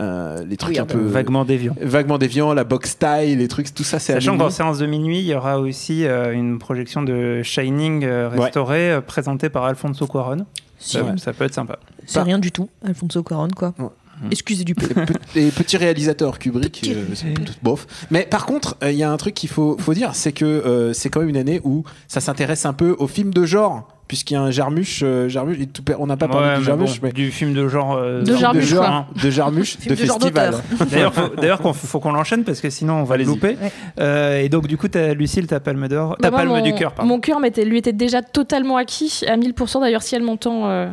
[0.00, 1.74] euh, les trucs un peu Vaguement déviant.
[1.80, 4.86] vaguement déviants, la box style, les trucs, tout ça, c'est à Sachant qu'en séance de
[4.86, 10.06] minuit, il y aura aussi euh, une projection de Shining euh, restaurée, présentée par Alfonso
[10.06, 10.46] Cuarón.
[10.78, 11.12] Si, Ça, Ouais.
[11.18, 11.78] ça peut être sympa.
[12.06, 13.72] C'est rien du tout, Alfonso Cuarón, quoi.
[13.78, 13.86] Ouais.
[14.30, 14.86] Excusez du peu.
[14.90, 17.86] Et pe- et petit réalisateur Kubrick, Petit euh, c'est tout bof.
[18.10, 20.44] Mais par contre, euh, il y a un truc qu'il faut, faut dire, c'est que
[20.44, 23.88] euh, c'est quand même une année où ça s'intéresse un peu aux films de genre,
[24.12, 25.56] puisqu'il y a un Jarmuche, euh, Jarmuche
[25.98, 27.94] on n'a pas parlé Ouais, du mais Jarmuche, bon, mais Du film de genre.
[27.96, 28.94] euh, De film Jarmuche, genre, quoi.
[28.94, 29.06] hein.
[29.22, 30.54] de Jarmuche, de de genre festival.
[30.90, 33.34] D'ailleurs, faut, d'ailleurs, qu'on- faut qu'on l'enchaîne parce que sinon on va le Allez-y.
[33.34, 33.56] louper.
[33.62, 33.72] Ouais.
[34.00, 36.60] Euh, et donc, du coup, as, Lucille, ta palme d'or, ta Bah, moi, palme mon-
[36.62, 37.08] du cœur, pardon.
[37.08, 39.80] Mon cœur lui était déjà totalement acquis, à 1000%.
[39.80, 40.88] D'ailleurs, si elle m'entend, euh,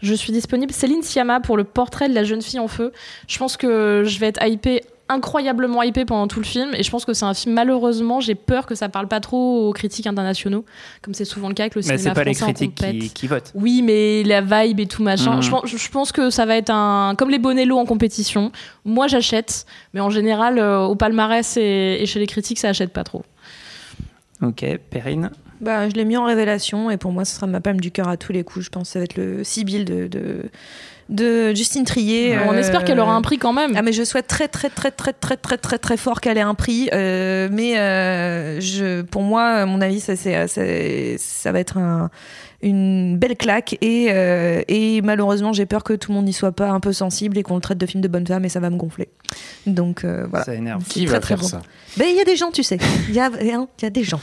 [0.00, 0.72] je suis disponible.
[0.72, 2.92] Céline Sciamma pour le portrait de la jeune fille en feu.
[3.26, 6.90] Je pense que je vais être hypée incroyablement hypé pendant tout le film et je
[6.90, 10.06] pense que c'est un film malheureusement j'ai peur que ça parle pas trop aux critiques
[10.06, 10.64] internationaux
[11.02, 13.26] comme c'est souvent le cas avec le Mais cinéma c'est pas les critiques qui, qui
[13.26, 13.52] votent.
[13.54, 15.36] Oui, mais la vibe et tout machin.
[15.36, 15.42] Mhm.
[15.42, 18.52] Je, pense, je pense que ça va être un comme les Bonello en compétition.
[18.84, 22.92] Moi, j'achète, mais en général, euh, au palmarès et, et chez les critiques, ça achète
[22.92, 23.22] pas trop.
[24.42, 25.30] Ok, Perrine.
[25.60, 28.08] Bah, je l'ai mis en révélation et pour moi, ce sera ma palme du cœur
[28.08, 28.64] à tous les coups.
[28.64, 30.44] Je pense que ça va être le Sibyl de, de,
[31.10, 32.38] de Justine Trier.
[32.46, 33.72] On Euh, espère qu'elle aura un prix quand même.
[33.76, 36.38] Ah, mais je souhaite très, très, très, très, très, très, très, très, très fort qu'elle
[36.38, 36.88] ait un prix.
[36.92, 41.76] euh, mais euh, je, pour moi, à mon avis, ça, c'est, c'est- ça va être
[41.78, 42.10] un-
[42.62, 43.76] une belle claque.
[43.80, 46.92] Et, euh, et malheureusement, j'ai peur que tout le monde n'y soit pas un peu
[46.92, 49.08] sensible et qu'on le traite de film de bonne femme et ça va me gonfler.
[49.66, 50.44] Donc euh, voilà.
[50.44, 50.82] Ça énerve.
[50.86, 51.48] C'est Qui très, va très faire bon.
[51.48, 51.60] ça?
[51.96, 52.78] Ben, Il y a des gens, tu sais.
[53.08, 54.20] Il y a, hein, il y a des gens.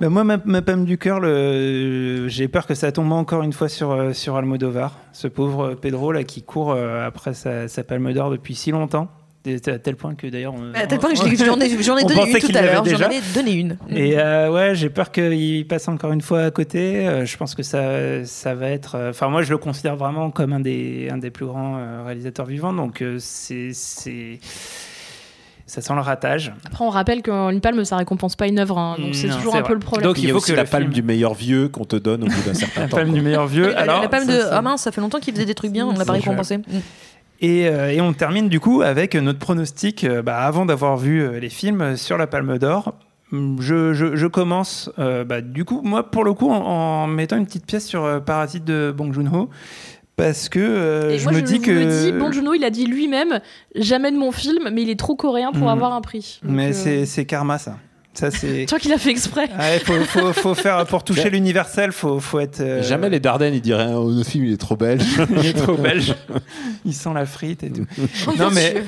[0.00, 3.68] Bah, moi, ma, ma pomme du cœur, j'ai peur que ça tombe encore une fois
[3.68, 4.96] sur, euh, sur Almodovar.
[5.12, 9.08] Ce pauvre Pedro là, qui court euh, après sa, sa palme d'or depuis si longtemps.
[9.66, 10.52] À tel point que d'ailleurs.
[10.74, 12.84] À tel point que j'en ai, ai donné une tout à l'heure.
[12.84, 13.78] J'en avais donné une.
[13.88, 17.06] Et euh, ouais, j'ai peur qu'il passe encore une fois à côté.
[17.08, 18.96] Euh, je pense que ça, ça va être.
[18.96, 22.02] euh, Enfin, moi, je le considère vraiment comme un des, un des plus grands euh,
[22.04, 22.74] réalisateurs vivants.
[22.74, 23.70] Donc, euh, c'est,
[25.68, 26.52] ça sent le ratage.
[26.66, 29.62] Après, on rappelle qu'une palme, ça récompense pas une œuvre, hein, donc c'est toujours un
[29.62, 30.08] peu le problème.
[30.08, 32.42] Donc, il faut que la palme film- du meilleur vieux qu'on te donne au bout
[32.44, 32.96] d'un certain La temps.
[32.96, 33.70] palme du meilleur vieux.
[33.70, 35.70] La- Alors, la palme ça, de ah mince, ça fait longtemps qu'il faisait des trucs
[35.70, 36.58] bien, on l'a pas récompensé.
[36.58, 36.62] Mm.
[37.40, 41.22] Et, euh, et on termine du coup avec notre pronostic, euh, bah, avant d'avoir vu
[41.22, 42.94] euh, les films euh, sur la Palme d'Or.
[43.32, 47.06] Hum, Je, je- je commence, euh, bah, du coup, moi, pour le coup, en, en
[47.06, 49.50] mettant une petite pièce sur euh, Parasite de Bong Joon-ho,
[50.18, 52.04] parce que euh, Et je moi, me je dis que...
[52.04, 53.40] dis, Bon Juno, il a dit lui-même
[53.74, 55.68] jamais de mon film, mais il est trop coréen pour Mhm.
[55.68, 56.40] avoir un prix.
[56.42, 57.78] Donc, Mais euh, c'est karma, ça.
[58.18, 58.64] Ça, c'est...
[58.66, 59.48] Tu vois qu'il a fait exprès.
[59.56, 62.60] Ouais, faut, faut, faut faire, pour toucher l'universel, faut, faut être...
[62.60, 65.04] euh, Jamais les Dardennes, ils diraient oh, notre film il est trop belge.
[65.36, 66.16] il est trop belge.
[66.84, 67.86] Il sent la frite et tout.
[68.36, 68.82] non mais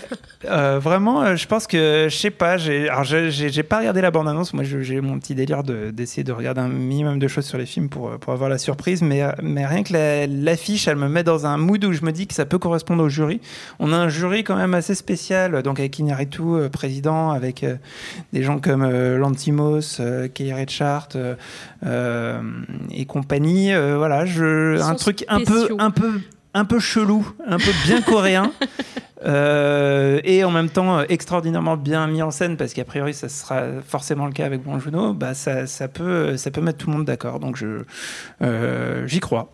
[0.47, 2.57] euh, vraiment, euh, je pense que je sais pas.
[2.57, 4.53] J'ai, alors j'ai, j'ai- j'ai pas regardé la bande annonce.
[4.53, 7.67] Moi, j'ai mon petit délire de, d'essayer de regarder un minimum de choses sur les
[7.67, 9.01] films pour, pour avoir la surprise.
[9.03, 12.11] Mais, mais rien que la- l'affiche, elle me met dans un mood où je me
[12.11, 13.41] dis que ça peut correspondre au jury.
[13.79, 17.65] On a un jury quand même assez spécial, donc avec euh, président, avec
[18.33, 21.35] des gens comme euh, Lantimos, euh, Kelly Reichardt euh,
[21.87, 22.43] euh,
[22.91, 23.73] et compagnie.
[23.73, 26.21] Voilà, je, un truc un peu, un peu,
[26.55, 28.53] un peu chelou, un peu bien coréen.
[29.27, 33.83] Euh, et en même temps extraordinairement bien mis en scène parce qu'a priori ça sera
[33.87, 36.97] forcément le cas avec Bong Joon-ho, bah ça, ça peut ça peut mettre tout le
[36.97, 37.83] monde d'accord donc je
[38.41, 39.53] euh, j'y crois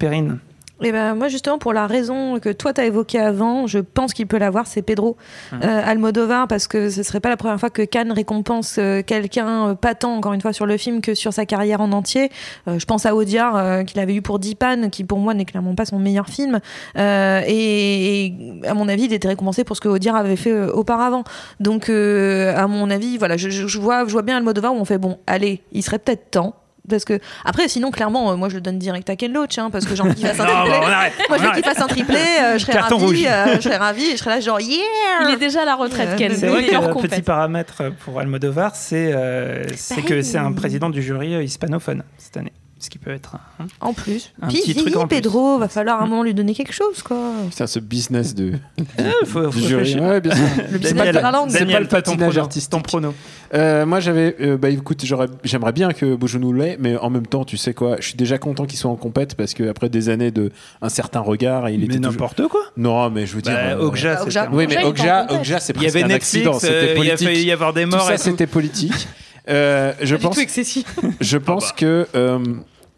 [0.00, 0.40] Perrine
[0.80, 4.26] Et ben moi justement pour la raison que toi t'as évoquée avant, je pense qu'il
[4.28, 5.16] peut l'avoir, c'est Pedro
[5.52, 5.60] Hum.
[5.64, 9.70] euh, Almodovar parce que ce serait pas la première fois que Cannes récompense euh, quelqu'un
[9.70, 12.30] euh, pas tant encore une fois sur le film que sur sa carrière en entier.
[12.68, 15.44] Euh, je pense à Audiard euh, qu'il avait eu pour Dipan qui pour moi n'est
[15.44, 16.60] clairement pas son meilleur film
[16.96, 18.34] Euh, et, et
[18.66, 21.24] à mon avis il était récompensé pour ce que Audiard avait fait auparavant.
[21.60, 24.76] Donc euh, à mon avis voilà je, je- je vois je vois bien Almodovar où
[24.78, 26.54] on fait bon allez il serait peut-être temps.
[26.88, 29.70] Parce que après, sinon, clairement, euh, moi je le donne direct à Ken Loach, hein,
[29.70, 30.78] parce que j'ai envie qu'il fasse un Non, triplé.
[30.78, 33.26] bon, on arrête, Moi, je veux qu'il fasse un triplé, euh, je serais Carton ravi,
[33.26, 34.78] euh, je serais ravi, et je serais là genre yeah.
[35.22, 36.34] Il est déjà à la retraite, Ken.
[36.34, 36.64] c'est vrai
[37.08, 42.36] petit paramètre pour Almodovar c'est euh, c'est que c'est un président du jury hispanophone cette
[42.36, 44.32] année ce qui peut être un- En plus.
[44.40, 45.16] Un Puis petit il truc en plus.
[45.16, 47.18] Pedro, va falloir à un moment lui donner quelque chose, quoi.
[47.50, 48.52] Putain, ce business de,
[49.24, 49.74] faut- du faut jury.
[49.82, 50.02] réfléchir.
[50.02, 50.44] Ouais, bien sûr.
[50.56, 51.50] Le C'est business pas, de la langue.
[51.50, 52.40] c'est Daniel, pas le ton patinage prono.
[52.40, 52.70] artistique.
[52.70, 53.14] ton prono
[53.54, 54.36] Euh, moi, j'avais.
[54.40, 55.04] euh, bah écoute,
[55.44, 58.38] j'aimerais bien que Boujonou l'ait, mais en même temps, tu sais quoi, je suis déjà
[58.38, 60.50] content qu'il soit en compète parce qu'après des années de
[60.82, 62.12] un certain regard, il mais était toujours.
[62.12, 63.52] n'importe quoi Non, mais je veux dire.
[63.54, 65.26] bah, euh, Okja un- Oui, mais Okja,
[65.60, 67.28] c'est il y presque avait un Netflix euh, il a politique.
[67.28, 69.08] failli y avoir des Tout morts ça, c'était politique.
[69.48, 70.38] Euh, je pense.
[70.38, 70.84] excessif.
[71.20, 72.06] Je pense que.
[72.14, 72.38] euh,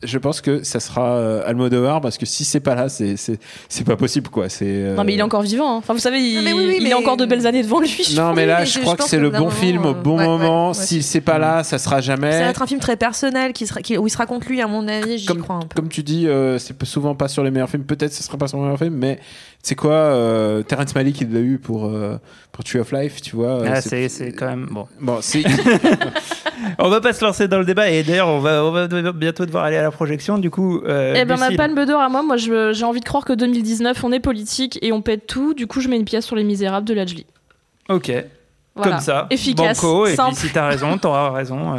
[0.02, 3.38] je pense que ça sera euh, Almodovar parce que si c'est pas là, c'est c'est
[3.68, 4.48] c'est pas possible quoi.
[4.48, 4.64] C'est.
[4.66, 5.74] euh, Non, mais il est encore vivant.
[5.74, 5.76] hein.
[5.76, 7.62] Enfin, vous savez, il, Non, mais oui, oui, il mais- a encore de belles années
[7.62, 8.14] devant lui.
[8.16, 10.68] Non, mais là, je je- crois que c'est le bon film au bon ouais, moment.
[10.68, 12.30] ouais, Si c'est pas là, ça sera Ça va jamais.
[12.30, 14.88] être un film très personnel qui sera, qui- où il se raconte lui, à mon
[14.88, 15.74] avis, Comme, crois un peu.
[15.76, 17.84] comme tu dis, euh, c'est souvent pas sur les meilleurs films.
[17.84, 19.20] Peut-être ce sera pas sur les meilleurs films, mais
[19.62, 22.16] c'est quoi euh, Terrence Malick, il l'a eu pour euh,
[22.52, 23.60] pour Tree of Life, tu vois.
[23.60, 24.86] euh, Ah, c'est c'est quand même bon.
[25.00, 25.42] Bon, c'est
[26.78, 29.46] On va pas se lancer dans le débat et d'ailleurs on va, on va bientôt
[29.46, 30.80] devoir aller à la projection du coup.
[30.86, 34.02] euh, Eh ben, ma palme d'or à moi, moi j'ai envie de croire que 2019,
[34.04, 35.54] on est politique et on pète tout.
[35.54, 37.26] Du coup, je mets une pièce sur Les Misérables de Lajli.
[37.88, 38.12] Ok.
[38.76, 38.92] Voilà.
[38.92, 39.26] Comme ça.
[39.30, 39.80] Efficace.
[39.82, 40.36] Banco, et simple.
[40.36, 41.78] puis si t'as raison, t'auras raison.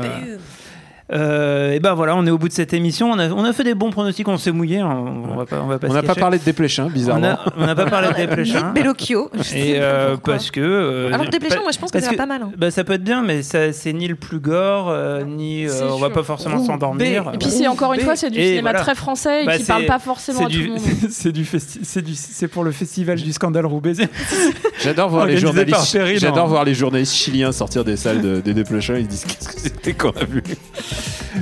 [1.12, 1.72] Euh.
[1.74, 3.12] Et ben voilà, on est au bout de cette émission.
[3.12, 4.80] On a, on a fait des bons pronostics, on s'est mouillé.
[4.80, 5.06] hein.
[5.30, 7.28] On va pas, on va pas On n'a pas parlé de Desplechin, On bizarrement.
[7.28, 8.72] a- on n'a pas parlé de Desplechin.
[8.74, 9.30] Bellocchio.
[9.56, 10.60] Et euh, parce que.
[10.62, 12.52] euh, Alors, Desplechin, pa- moi, je pense que ça va pas mal, hein.
[12.58, 15.66] Bah, ça peut être bien, mais ça- c'est ni le plus gore, euh, ni.
[15.66, 16.12] euh, on va sûr.
[16.14, 17.32] pas forcément s'endormir.
[17.34, 18.80] Et puis c'est encore une fois, c'est du Et cinéma voilà.
[18.82, 20.80] très français et Bah, qui parle pas forcément c'est à tout le monde.
[21.10, 24.08] c'est du festi- c'est du, c'est pour le festival du scandale roubaisien.
[24.84, 25.98] J'adore voir les journalistes.
[26.16, 28.96] J'adore voir les journalistes chiliens sortir des salles de, des Desplechin.
[28.98, 30.44] Ils disent qu'est-ce que c'était qu'on a vu?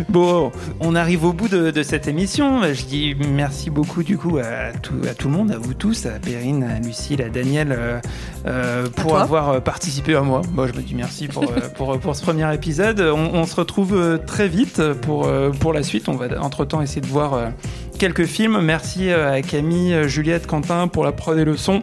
[0.10, 2.62] Bon, on arrive au bout de, de cette émission.
[2.74, 6.06] Je dis merci beaucoup du coup à tout, à tout le monde, à vous tous,
[6.06, 8.00] à Perrine, à Lucille, à Daniel, euh,
[8.46, 10.42] euh, pour avoir euh, participé à moi.
[10.54, 11.46] Moi, je me dis merci pour,
[11.76, 13.02] pour, pour ce premier épisode.
[13.02, 15.30] On, on se retrouve très vite pour,
[15.60, 16.08] pour la suite.
[16.08, 17.52] On va entre-temps essayer de voir
[17.98, 18.62] quelques films.
[18.62, 21.82] Merci à Camille, Juliette, Quentin pour la prod et le son.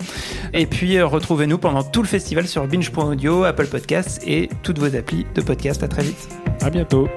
[0.55, 5.27] Et puis, retrouvez-nous pendant tout le festival sur binge.audio, Apple Podcasts et toutes vos applis
[5.35, 5.83] de podcast.
[5.83, 6.29] À très vite.
[6.63, 7.09] À bientôt.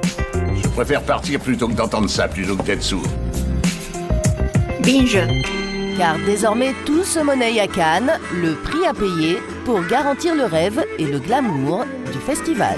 [0.70, 3.08] Je préfère partir plutôt que d'entendre ça, plutôt que d'être sourd.
[4.84, 5.18] Binge.
[5.98, 10.86] Car désormais tout se monnaie à Cannes, le prix à payer pour garantir le rêve
[11.00, 12.78] et le glamour du festival.